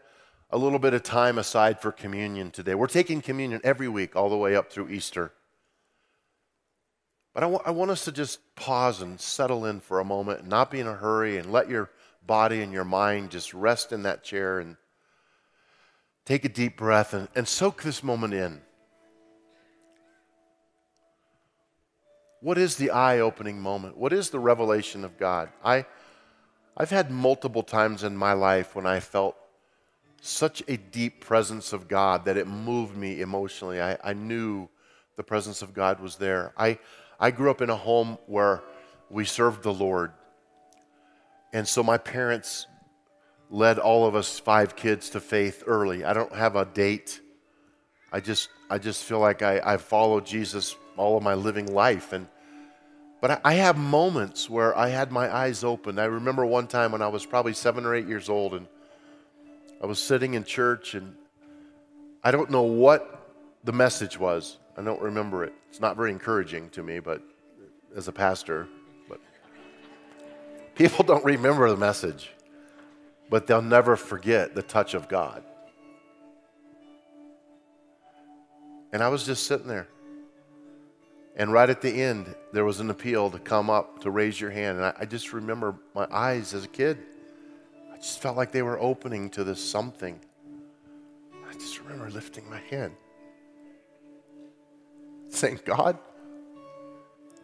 a 0.49 0.57
little 0.57 0.79
bit 0.79 0.93
of 0.93 1.03
time 1.03 1.37
aside 1.37 1.79
for 1.79 1.91
communion 1.91 2.51
today. 2.51 2.75
We're 2.75 2.87
taking 2.87 3.21
communion 3.21 3.61
every 3.63 3.87
week, 3.87 4.15
all 4.15 4.29
the 4.29 4.37
way 4.37 4.55
up 4.55 4.71
through 4.71 4.89
Easter. 4.89 5.31
But 7.33 7.43
I, 7.43 7.45
w- 7.45 7.63
I 7.65 7.71
want 7.71 7.91
us 7.91 8.05
to 8.05 8.11
just 8.11 8.39
pause 8.55 9.01
and 9.01 9.19
settle 9.19 9.65
in 9.65 9.79
for 9.79 9.99
a 9.99 10.05
moment 10.05 10.41
and 10.41 10.49
not 10.49 10.71
be 10.71 10.79
in 10.79 10.87
a 10.87 10.93
hurry 10.95 11.37
and 11.37 11.51
let 11.51 11.69
your 11.69 11.91
body 12.25 12.61
and 12.61 12.73
your 12.73 12.83
mind 12.83 13.29
just 13.29 13.53
rest 13.53 13.91
in 13.91 14.03
that 14.03 14.23
chair 14.23 14.59
and 14.59 14.75
take 16.25 16.43
a 16.45 16.49
deep 16.49 16.77
breath 16.77 17.13
and, 17.13 17.27
and 17.35 17.47
soak 17.47 17.83
this 17.83 18.03
moment 18.03 18.33
in. 18.33 18.61
What 22.41 22.57
is 22.57 22.75
the 22.77 22.91
eye 22.91 23.19
opening 23.19 23.59
moment? 23.59 23.97
What 23.97 24.13
is 24.13 24.29
the 24.29 24.39
revelation 24.39 25.03
of 25.03 25.17
God? 25.17 25.49
I, 25.63 25.85
I've 26.81 26.89
had 26.89 27.11
multiple 27.11 27.61
times 27.61 28.05
in 28.05 28.15
my 28.15 28.31
life 28.31 28.73
when 28.73 28.85
I 28.85 29.01
felt 29.01 29.35
such 30.21 30.63
a 30.69 30.77
deep 30.77 31.19
presence 31.19 31.73
of 31.73 31.89
God 31.89 32.23
that 32.23 32.37
it 32.37 32.47
moved 32.47 32.95
me 32.95 33.19
emotionally. 33.19 33.81
I, 33.81 33.97
I 34.01 34.13
knew 34.13 34.69
the 35.17 35.23
presence 35.23 35.61
of 35.61 35.73
God 35.73 35.99
was 35.99 36.15
there. 36.15 36.53
I, 36.57 36.79
I 37.19 37.31
grew 37.31 37.51
up 37.51 37.61
in 37.61 37.69
a 37.69 37.75
home 37.75 38.17
where 38.27 38.63
we 39.09 39.25
served 39.25 39.61
the 39.61 39.73
Lord. 39.73 40.13
And 41.51 41.67
so 41.67 41.83
my 41.83 41.97
parents 41.97 42.65
led 43.49 43.77
all 43.77 44.05
of 44.05 44.15
us 44.15 44.39
five 44.39 44.77
kids 44.77 45.09
to 45.09 45.19
faith 45.19 45.63
early. 45.67 46.05
I 46.05 46.13
don't 46.13 46.33
have 46.33 46.55
a 46.55 46.63
date. 46.63 47.19
I 48.13 48.21
just, 48.21 48.47
I 48.69 48.77
just 48.77 49.03
feel 49.03 49.19
like 49.19 49.41
I, 49.41 49.59
I've 49.65 49.81
followed 49.81 50.25
Jesus 50.25 50.77
all 50.95 51.17
of 51.17 51.23
my 51.23 51.33
living 51.33 51.73
life. 51.73 52.13
And, 52.13 52.27
but 53.21 53.41
I, 53.43 53.53
have 53.55 53.77
moments 53.77 54.49
where 54.49 54.77
I 54.77 54.89
had 54.89 55.11
my 55.11 55.33
eyes 55.33 55.63
open. 55.63 55.99
I 55.99 56.05
remember 56.05 56.45
one 56.45 56.67
time 56.67 56.93
when 56.93 57.01
I 57.01 57.07
was 57.09 57.25
probably 57.25 57.53
seven 57.53 57.85
or 57.85 57.93
eight 57.93 58.07
years 58.07 58.29
old 58.29 58.53
and 58.53 58.65
I 59.83 59.85
was 59.87 60.01
sitting 60.01 60.35
in 60.35 60.45
church 60.45 60.93
and 60.93 61.15
I 62.23 62.31
don't 62.31 62.49
know 62.49 62.63
what 62.63 63.35
the 63.63 63.73
message 63.73 64.17
was. 64.17 64.57
I 64.77 64.81
don't 64.83 65.01
remember 65.01 65.43
it. 65.43 65.53
It's 65.69 65.81
not 65.81 65.97
very 65.97 66.11
encouraging 66.11 66.69
to 66.71 66.83
me, 66.83 66.99
but 66.99 67.21
as 67.95 68.07
a 68.07 68.11
pastor, 68.13 68.67
but 69.09 69.19
people 70.75 71.03
don't 71.03 71.25
remember 71.25 71.69
the 71.69 71.77
message, 71.77 72.31
but 73.29 73.47
they'll 73.47 73.61
never 73.61 73.97
forget 73.97 74.55
the 74.55 74.63
touch 74.63 74.93
of 74.93 75.09
God. 75.09 75.43
And 78.93 79.03
I 79.03 79.09
was 79.09 79.25
just 79.25 79.45
sitting 79.45 79.67
there. 79.67 79.87
And 81.39 81.51
right 81.51 81.69
at 81.69 81.81
the 81.81 81.89
end, 81.89 82.35
there 82.51 82.65
was 82.65 82.79
an 82.79 82.91
appeal 82.91 83.31
to 83.31 83.39
come 83.39 83.71
up 83.71 84.01
to 84.01 84.11
raise 84.11 84.39
your 84.39 84.51
hand. 84.51 84.77
And 84.77 84.85
I, 84.85 84.93
I 84.99 85.05
just 85.05 85.33
remember 85.33 85.73
my 85.95 86.05
eyes 86.11 86.53
as 86.53 86.65
a 86.65 86.67
kid 86.67 86.99
I 87.99 88.01
just 88.01 88.21
felt 88.21 88.37
like 88.37 88.53
they 88.53 88.61
were 88.61 88.79
opening 88.79 89.29
to 89.31 89.43
this 89.43 89.61
something. 89.61 90.17
I 91.49 91.53
just 91.55 91.81
remember 91.81 92.09
lifting 92.09 92.49
my 92.49 92.61
hand, 92.69 92.93
saying, 95.27 95.59
God, 95.65 95.97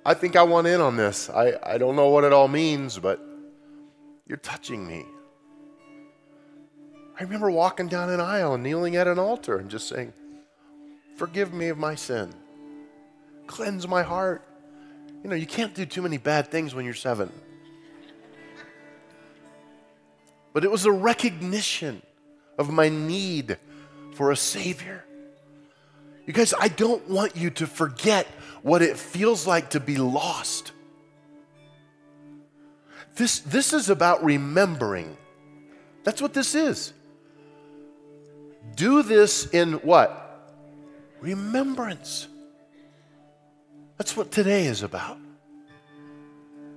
I 0.05 0.13
think 0.13 0.37
I 0.37 0.43
want 0.43 0.67
in 0.67 0.79
on 0.79 0.95
this. 0.95 1.29
I, 1.29 1.55
I 1.61 1.77
don't 1.77 1.97
know 1.97 2.07
what 2.07 2.23
it 2.23 2.31
all 2.31 2.47
means, 2.47 2.97
but 2.97 3.19
you're 4.25 4.37
touching 4.37 4.87
me. 4.87 5.05
I 7.19 7.23
remember 7.23 7.51
walking 7.51 7.89
down 7.89 8.09
an 8.09 8.21
aisle 8.21 8.53
and 8.53 8.63
kneeling 8.63 8.95
at 8.95 9.09
an 9.09 9.19
altar 9.19 9.57
and 9.57 9.69
just 9.69 9.89
saying, 9.89 10.13
Forgive 11.17 11.53
me 11.53 11.67
of 11.67 11.77
my 11.77 11.95
sin. 11.95 12.33
Cleanse 13.47 13.87
my 13.87 14.03
heart. 14.03 14.43
You 15.23 15.29
know, 15.29 15.35
you 15.35 15.47
can't 15.47 15.73
do 15.73 15.85
too 15.85 16.01
many 16.01 16.17
bad 16.17 16.49
things 16.51 16.75
when 16.75 16.85
you're 16.85 16.93
seven 16.93 17.31
but 20.55 20.63
it 20.63 20.71
was 20.71 20.85
a 20.85 20.91
recognition 20.91 22.01
of 22.57 22.71
my 22.71 22.87
need 22.87 23.57
for 24.13 24.31
a 24.31 24.37
Savior. 24.37 25.03
You 26.25 26.31
guys, 26.31 26.53
I 26.57 26.69
don't 26.69 27.09
want 27.09 27.35
you 27.35 27.49
to 27.49 27.67
forget 27.67 28.25
what 28.61 28.81
it 28.81 28.97
feels 28.97 29.45
like 29.45 29.71
to 29.71 29.81
be 29.81 29.97
lost. 29.97 30.71
This, 33.17 33.39
this 33.39 33.73
is 33.73 33.89
about 33.89 34.23
remembering. 34.23 35.17
That's 36.05 36.21
what 36.21 36.33
this 36.33 36.55
is. 36.55 36.93
Do 38.77 39.03
this 39.03 39.47
in 39.47 39.73
what? 39.73 40.55
Remembrance. 41.19 42.29
That's 43.97 44.15
what 44.15 44.31
today 44.31 44.65
is 44.65 44.83
about. 44.83 45.17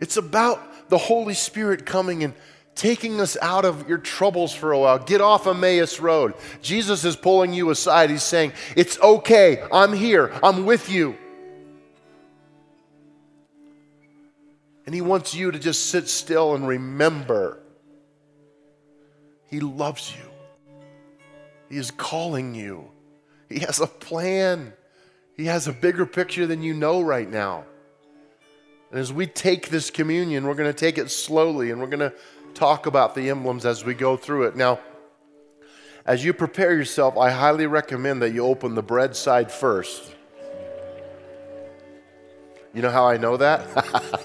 It's 0.00 0.16
about 0.16 0.88
the 0.88 0.98
Holy 0.98 1.35
Spirit 1.35 1.85
coming 1.85 2.24
and 2.24 2.35
taking 2.74 3.20
us 3.20 3.37
out 3.42 3.64
of 3.64 3.88
your 3.88 3.98
troubles 3.98 4.54
for 4.54 4.70
a 4.70 4.78
while. 4.78 4.98
Get 5.00 5.20
off 5.20 5.46
Emmaus 5.46 5.98
Road. 5.98 6.35
Jesus 6.62 7.04
is 7.04 7.16
pulling 7.16 7.52
you 7.52 7.70
aside. 7.70 8.09
He's 8.11 8.22
saying, 8.22 8.52
It's 8.76 8.98
okay. 9.00 9.62
I'm 9.72 9.92
here. 9.92 10.33
I'm 10.42 10.64
with 10.64 10.88
you. 10.88 11.16
And 14.87 14.94
He 14.94 15.00
wants 15.00 15.35
you 15.35 15.50
to 15.50 15.59
just 15.59 15.87
sit 15.87 16.09
still 16.09 16.54
and 16.54 16.66
remember 16.66 17.59
He 19.48 19.61
loves 19.61 20.14
you, 20.16 20.31
He 21.68 21.76
is 21.76 21.90
calling 21.90 22.54
you, 22.54 22.90
He 23.48 23.59
has 23.59 23.81
a 23.81 23.88
plan. 23.88 24.72
He 25.38 25.46
has 25.46 25.68
a 25.68 25.72
bigger 25.72 26.05
picture 26.05 26.48
than 26.48 26.62
you 26.62 26.74
know 26.74 27.01
right 27.01 27.31
now. 27.31 27.64
And 28.90 28.98
as 28.98 29.12
we 29.12 29.27
take 29.29 29.68
this 29.68 29.88
communion, 29.88 30.44
we're 30.44 30.57
going 30.57 30.70
to 30.70 30.79
take 30.79 30.98
it 30.98 31.12
slowly 31.12 31.70
and 31.70 31.81
we're 31.81 31.87
going 31.87 32.01
to 32.01 32.12
talk 32.55 32.87
about 32.87 33.14
the 33.14 33.31
emblems 33.31 33.64
as 33.64 33.85
we 33.85 33.94
go 33.94 34.16
through 34.16 34.48
it. 34.48 34.57
Now, 34.57 34.81
as 36.05 36.24
you 36.24 36.33
prepare 36.33 36.74
yourself, 36.74 37.16
I 37.16 37.31
highly 37.31 37.66
recommend 37.66 38.20
that 38.22 38.33
you 38.33 38.44
open 38.44 38.74
the 38.74 38.83
bread 38.83 39.14
side 39.14 39.53
first. 39.53 40.12
You 42.74 42.83
know 42.83 42.90
how 42.90 43.07
I 43.07 43.16
know 43.16 43.37
that? 43.37 44.24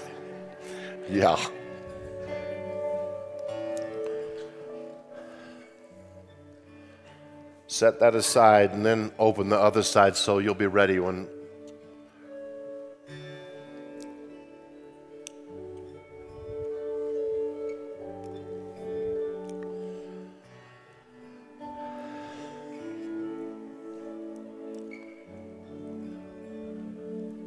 yeah. 1.08 1.36
Set 7.74 7.98
that 7.98 8.14
aside 8.14 8.70
and 8.70 8.86
then 8.86 9.10
open 9.18 9.48
the 9.48 9.58
other 9.58 9.82
side 9.82 10.14
so 10.14 10.38
you'll 10.38 10.54
be 10.54 10.68
ready 10.68 11.00
when 11.00 11.26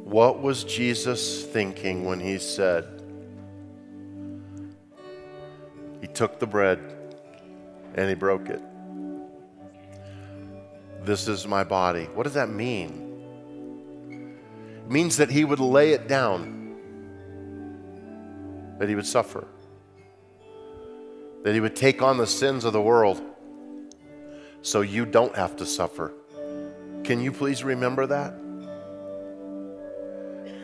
What 0.04 0.42
was 0.42 0.62
Jesus 0.62 1.42
thinking 1.46 2.04
when 2.04 2.20
he 2.20 2.38
said, 2.38 2.84
He 6.02 6.06
took 6.06 6.38
the 6.38 6.46
bread 6.46 6.80
and 7.94 8.10
he 8.10 8.14
broke 8.14 8.50
it? 8.50 8.67
This 11.08 11.26
is 11.26 11.46
my 11.46 11.64
body. 11.64 12.04
What 12.12 12.24
does 12.24 12.34
that 12.34 12.50
mean? 12.50 12.92
It 14.84 14.90
means 14.90 15.16
that 15.16 15.30
he 15.30 15.42
would 15.42 15.58
lay 15.58 15.92
it 15.92 16.06
down, 16.06 16.76
that 18.78 18.90
he 18.90 18.94
would 18.94 19.06
suffer, 19.06 19.48
that 21.44 21.54
he 21.54 21.60
would 21.60 21.74
take 21.74 22.02
on 22.02 22.18
the 22.18 22.26
sins 22.26 22.66
of 22.66 22.74
the 22.74 22.82
world 22.82 23.22
so 24.60 24.82
you 24.82 25.06
don't 25.06 25.34
have 25.34 25.56
to 25.56 25.64
suffer. 25.64 26.12
Can 27.04 27.22
you 27.22 27.32
please 27.32 27.64
remember 27.64 28.06
that? 28.06 28.34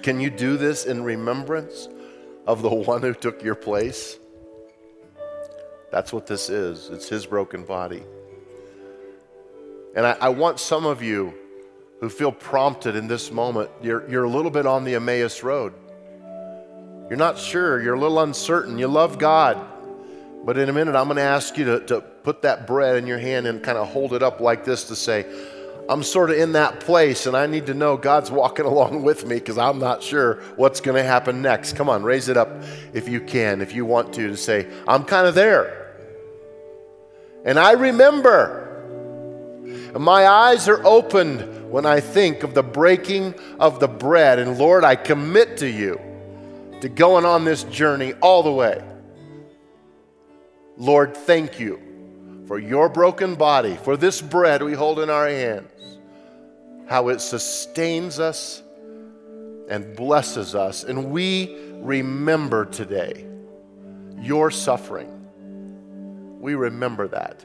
Can 0.03 0.21
you 0.21 0.29
do 0.29 0.59
this 0.59 0.85
in 0.85 1.03
remembrance 1.03 1.89
of 2.47 2.61
the 2.61 2.69
one 2.69 3.01
who 3.01 3.15
took 3.15 3.43
your 3.43 3.55
place? 3.55 4.19
That's 5.91 6.13
what 6.13 6.27
this 6.27 6.51
is. 6.51 6.91
It's 6.91 7.09
his 7.09 7.25
broken 7.25 7.65
body. 7.65 8.05
And 9.95 10.07
I, 10.07 10.17
I, 10.21 10.29
want 10.31 10.59
some 10.59 10.87
of 10.87 11.03
you 11.03 11.35
who 12.01 12.09
feel 12.09 12.33
prompted 12.33 12.97
in 12.97 13.07
this 13.07 13.31
moment, 13.31 13.71
you're, 13.81 14.09
you're 14.11 14.25
a 14.25 14.29
little 14.29 14.51
bit 14.51 14.67
on 14.67 14.85
the 14.85 14.97
Emmaus 14.97 15.43
road. 15.43 15.73
You're 17.09 17.19
not 17.19 17.39
sure, 17.39 17.81
you're 17.81 17.95
a 17.95 18.01
little 18.01 18.21
uncertain, 18.21 18.79
you 18.79 18.89
love 18.89 19.19
God. 19.19 19.65
But 20.45 20.59
in 20.59 20.69
a 20.69 20.73
minute, 20.73 20.97
I'm 20.97 21.07
going 21.07 21.17
to 21.17 21.23
ask 21.23 21.57
you 21.57 21.65
to, 21.67 21.81
to 21.87 22.01
put 22.01 22.43
that 22.43 22.67
bread 22.67 22.97
in 22.97 23.07
your 23.07 23.19
hand 23.19 23.47
and 23.47 23.63
kind 23.63 23.79
of 23.79 23.89
hold 23.89 24.13
it 24.15 24.23
up 24.23 24.41
like 24.41 24.65
this 24.65 24.85
to 24.85 24.97
say, 24.97 25.27
I'm 25.89 26.03
sort 26.03 26.31
of 26.31 26.39
in 26.39 26.53
that 26.53 26.81
place 26.81 27.27
and 27.27 27.37
I 27.37 27.47
need 27.47 27.67
to 27.67 27.75
know 27.75 27.97
God's 27.97 28.31
walking 28.31 28.65
along 28.67 29.03
with 29.03 29.27
me 29.27 29.37
because 29.37 29.59
I'm 29.59 29.79
not 29.79 30.03
sure 30.03 30.43
what's 30.57 30.81
going 30.81 30.97
to 30.97 31.05
happen 31.05 31.41
next. 31.41 31.77
Come 31.77 31.89
on, 31.89 32.03
raise 32.03 32.29
it 32.29 32.37
up 32.37 32.51
if 32.93 33.09
you 33.09 33.21
can, 33.21 33.61
if 33.63 33.73
you 33.75 33.85
want 33.85 34.13
to, 34.15 34.29
to 34.29 34.37
say, 34.37 34.67
I'm 34.89 35.05
kind 35.05 35.29
of 35.29 35.35
there. 35.35 35.95
And 37.45 37.59
I 37.59 37.73
remember. 37.73 38.64
My 40.03 40.27
eyes 40.27 40.69
are 40.69 40.85
opened 40.85 41.71
when 41.71 41.87
I 41.87 42.01
think 42.01 42.43
of 42.43 42.55
the 42.55 42.63
breaking 42.63 43.35
of 43.61 43.79
the 43.79 43.89
bread. 43.89 44.39
And 44.39 44.59
Lord, 44.59 44.85
I 44.85 44.97
commit 44.97 45.59
to 45.59 45.69
you 45.69 46.01
to 46.81 46.89
going 46.89 47.25
on 47.25 47.45
this 47.45 47.65
journey 47.65 48.13
all 48.15 48.43
the 48.43 48.53
way. 48.53 48.83
Lord, 50.77 51.17
thank 51.17 51.61
you 51.61 51.81
for 52.47 52.59
your 52.59 52.89
broken 52.89 53.37
body, 53.37 53.77
for 53.77 53.97
this 53.97 54.21
bread 54.21 54.63
we 54.63 54.73
hold 54.73 54.99
in 54.99 55.09
our 55.11 55.29
hands, 55.29 55.71
how 56.89 57.09
it 57.09 57.21
sustains 57.21 58.19
us 58.19 58.63
and 59.69 59.97
blesses 59.97 60.55
us. 60.55 60.85
And 60.85 61.11
we 61.11 61.57
remember 61.75 62.65
today 62.65 63.27
your 64.19 64.51
suffering. 64.51 65.11
We 66.41 66.55
remember 66.55 67.09
that. 67.09 67.45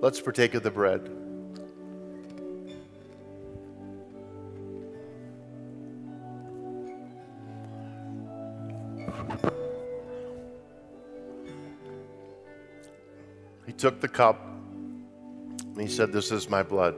Let's 0.00 0.20
partake 0.20 0.54
of 0.54 0.62
the 0.62 0.70
bread. 0.70 1.23
Took 13.84 14.00
the 14.00 14.08
cup 14.08 14.40
and 15.60 15.78
he 15.78 15.86
said, 15.86 16.10
This 16.10 16.32
is 16.32 16.48
my 16.48 16.62
blood. 16.62 16.94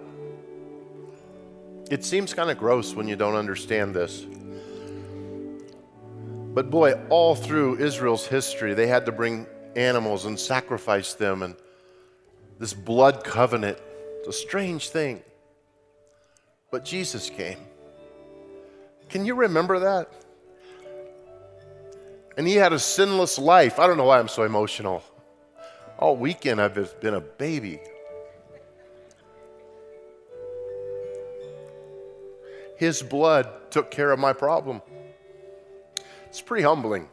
It 1.90 2.04
seems 2.04 2.32
kind 2.32 2.48
of 2.48 2.58
gross 2.58 2.94
when 2.94 3.08
you 3.08 3.16
don't 3.16 3.34
understand 3.34 3.92
this. 3.92 4.24
But 6.54 6.70
boy, 6.70 6.92
all 7.08 7.34
through 7.34 7.78
Israel's 7.78 8.28
history, 8.28 8.72
they 8.72 8.86
had 8.86 9.04
to 9.06 9.10
bring 9.10 9.48
animals 9.74 10.26
and 10.26 10.38
sacrifice 10.38 11.14
them. 11.14 11.42
And 11.42 11.56
this 12.60 12.72
blood 12.72 13.24
covenant, 13.24 13.78
it's 14.20 14.28
a 14.28 14.32
strange 14.32 14.90
thing. 14.90 15.24
But 16.70 16.84
Jesus 16.84 17.30
came. 17.30 17.58
Can 19.08 19.26
you 19.26 19.34
remember 19.34 19.80
that? 19.80 20.08
And 22.38 22.46
he 22.46 22.54
had 22.54 22.72
a 22.72 22.78
sinless 22.78 23.40
life. 23.40 23.80
I 23.80 23.88
don't 23.88 23.96
know 23.96 24.04
why 24.04 24.20
I'm 24.20 24.28
so 24.28 24.44
emotional. 24.44 25.02
All 25.98 26.16
weekend 26.16 26.60
I've 26.60 26.74
just 26.74 27.00
been 27.00 27.14
a 27.14 27.20
baby. 27.20 27.80
His 32.76 33.02
blood 33.02 33.48
took 33.70 33.90
care 33.90 34.12
of 34.12 34.18
my 34.18 34.34
problem. 34.34 34.82
It's 36.26 36.42
pretty 36.42 36.64
humbling. 36.64 37.08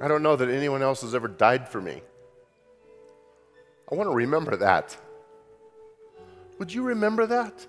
I 0.00 0.06
don't 0.06 0.22
know 0.22 0.36
that 0.36 0.48
anyone 0.48 0.82
else 0.82 1.00
has 1.00 1.14
ever 1.14 1.26
died 1.26 1.68
for 1.68 1.80
me. 1.80 2.02
I 3.90 3.96
want 3.96 4.08
to 4.08 4.14
remember 4.14 4.56
that. 4.56 4.96
Would 6.60 6.72
you 6.72 6.82
remember 6.82 7.26
that? 7.26 7.66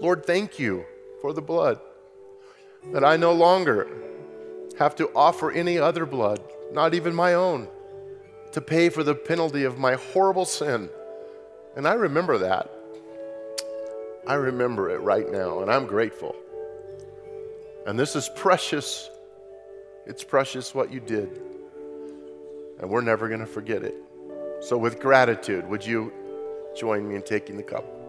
Lord, 0.00 0.24
thank 0.24 0.58
you 0.58 0.84
for 1.20 1.32
the 1.32 1.42
blood, 1.42 1.80
that 2.92 3.04
I 3.04 3.16
no 3.16 3.32
longer 3.32 3.88
have 4.78 4.94
to 4.96 5.10
offer 5.14 5.50
any 5.50 5.78
other 5.78 6.06
blood, 6.06 6.40
not 6.72 6.94
even 6.94 7.14
my 7.14 7.34
own, 7.34 7.68
to 8.52 8.60
pay 8.60 8.88
for 8.88 9.02
the 9.02 9.14
penalty 9.14 9.64
of 9.64 9.78
my 9.78 9.94
horrible 9.94 10.44
sin. 10.44 10.88
And 11.76 11.86
I 11.86 11.94
remember 11.94 12.38
that. 12.38 12.70
I 14.26 14.34
remember 14.34 14.90
it 14.90 14.98
right 14.98 15.30
now, 15.30 15.60
and 15.60 15.70
I'm 15.70 15.86
grateful. 15.86 16.36
And 17.86 17.98
this 17.98 18.14
is 18.14 18.30
precious. 18.36 19.10
It's 20.06 20.22
precious 20.22 20.74
what 20.74 20.92
you 20.92 21.00
did. 21.00 21.40
And 22.78 22.88
we're 22.88 23.00
never 23.00 23.28
going 23.28 23.40
to 23.40 23.46
forget 23.46 23.82
it. 23.82 23.94
So, 24.60 24.78
with 24.78 25.00
gratitude, 25.00 25.68
would 25.68 25.84
you 25.84 26.12
join 26.76 27.08
me 27.08 27.16
in 27.16 27.22
taking 27.22 27.56
the 27.56 27.62
cup? 27.62 28.01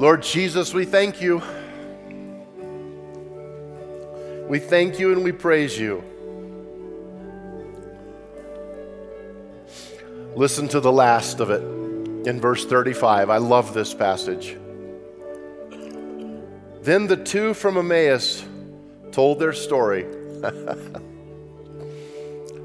Lord 0.00 0.22
Jesus, 0.22 0.72
we 0.72 0.86
thank 0.86 1.20
you. 1.20 1.42
We 4.48 4.58
thank 4.58 4.98
you 4.98 5.12
and 5.12 5.22
we 5.22 5.30
praise 5.30 5.78
you. 5.78 6.02
Listen 10.34 10.68
to 10.68 10.80
the 10.80 10.90
last 10.90 11.40
of 11.40 11.50
it 11.50 11.60
in 12.26 12.40
verse 12.40 12.64
35. 12.64 13.28
I 13.28 13.36
love 13.36 13.74
this 13.74 13.92
passage. 13.92 14.56
Then 16.80 17.06
the 17.06 17.22
two 17.22 17.52
from 17.52 17.76
Emmaus 17.76 18.42
told 19.12 19.38
their 19.38 19.52
story 19.52 20.06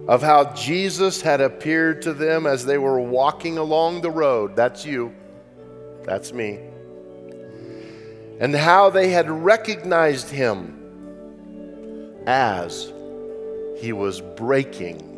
of 0.08 0.22
how 0.22 0.54
Jesus 0.54 1.22
had 1.22 1.42
appeared 1.42 2.02
to 2.04 2.14
them 2.14 2.48
as 2.48 2.64
they 2.64 2.78
were 2.78 3.02
walking 3.02 3.58
along 3.58 4.00
the 4.04 4.12
road. 4.12 4.56
That's 4.56 4.86
you, 4.86 5.14
that's 6.06 6.32
me. 6.32 6.62
And 8.40 8.54
how 8.54 8.90
they 8.90 9.10
had 9.10 9.30
recognized 9.30 10.30
him 10.30 10.82
as 12.28 12.92
he 13.78 13.94
was 13.94 14.22
breaking 14.22 15.12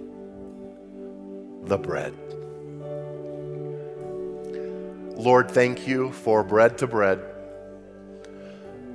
the 1.66 1.78
bread. 1.78 2.14
Lord, 5.18 5.50
thank 5.50 5.88
you 5.88 6.12
for 6.12 6.44
bread 6.44 6.78
to 6.78 6.88
bread, 6.88 7.20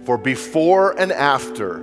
for 0.05 0.17
before 0.17 0.99
and 0.99 1.11
after, 1.11 1.79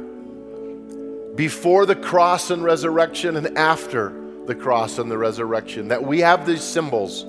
before 1.36 1.86
the 1.86 1.95
cross 1.95 2.49
and 2.52 2.63
resurrection, 2.63 3.36
and 3.36 3.58
after 3.58 4.13
the 4.45 4.56
cross 4.56 4.97
and 4.97 5.12
the 5.12 5.17
resurrection, 5.17 5.89
that 5.89 6.04
we 6.04 6.19
have 6.21 6.45
these 6.45 6.63
symbols 6.63 7.25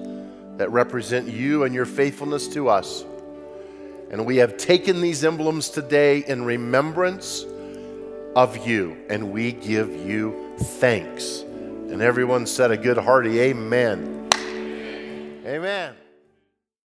that 0.56 0.70
represent 0.70 1.26
you 1.26 1.64
and 1.64 1.74
your 1.74 1.84
faithfulness 1.84 2.46
to 2.48 2.68
us. 2.68 3.04
And 4.10 4.26
we 4.26 4.36
have 4.38 4.56
taken 4.56 5.00
these 5.00 5.24
emblems 5.24 5.70
today 5.70 6.24
in 6.26 6.44
remembrance 6.44 7.44
of 8.34 8.66
you, 8.66 8.96
and 9.08 9.32
we 9.32 9.52
give 9.52 9.90
you 9.90 10.54
thanks. 10.58 11.40
And 11.42 12.02
everyone 12.02 12.46
said 12.46 12.70
a 12.70 12.76
good 12.76 12.98
hearty 12.98 13.40
amen. 13.40 14.28
Amen. 15.46 15.99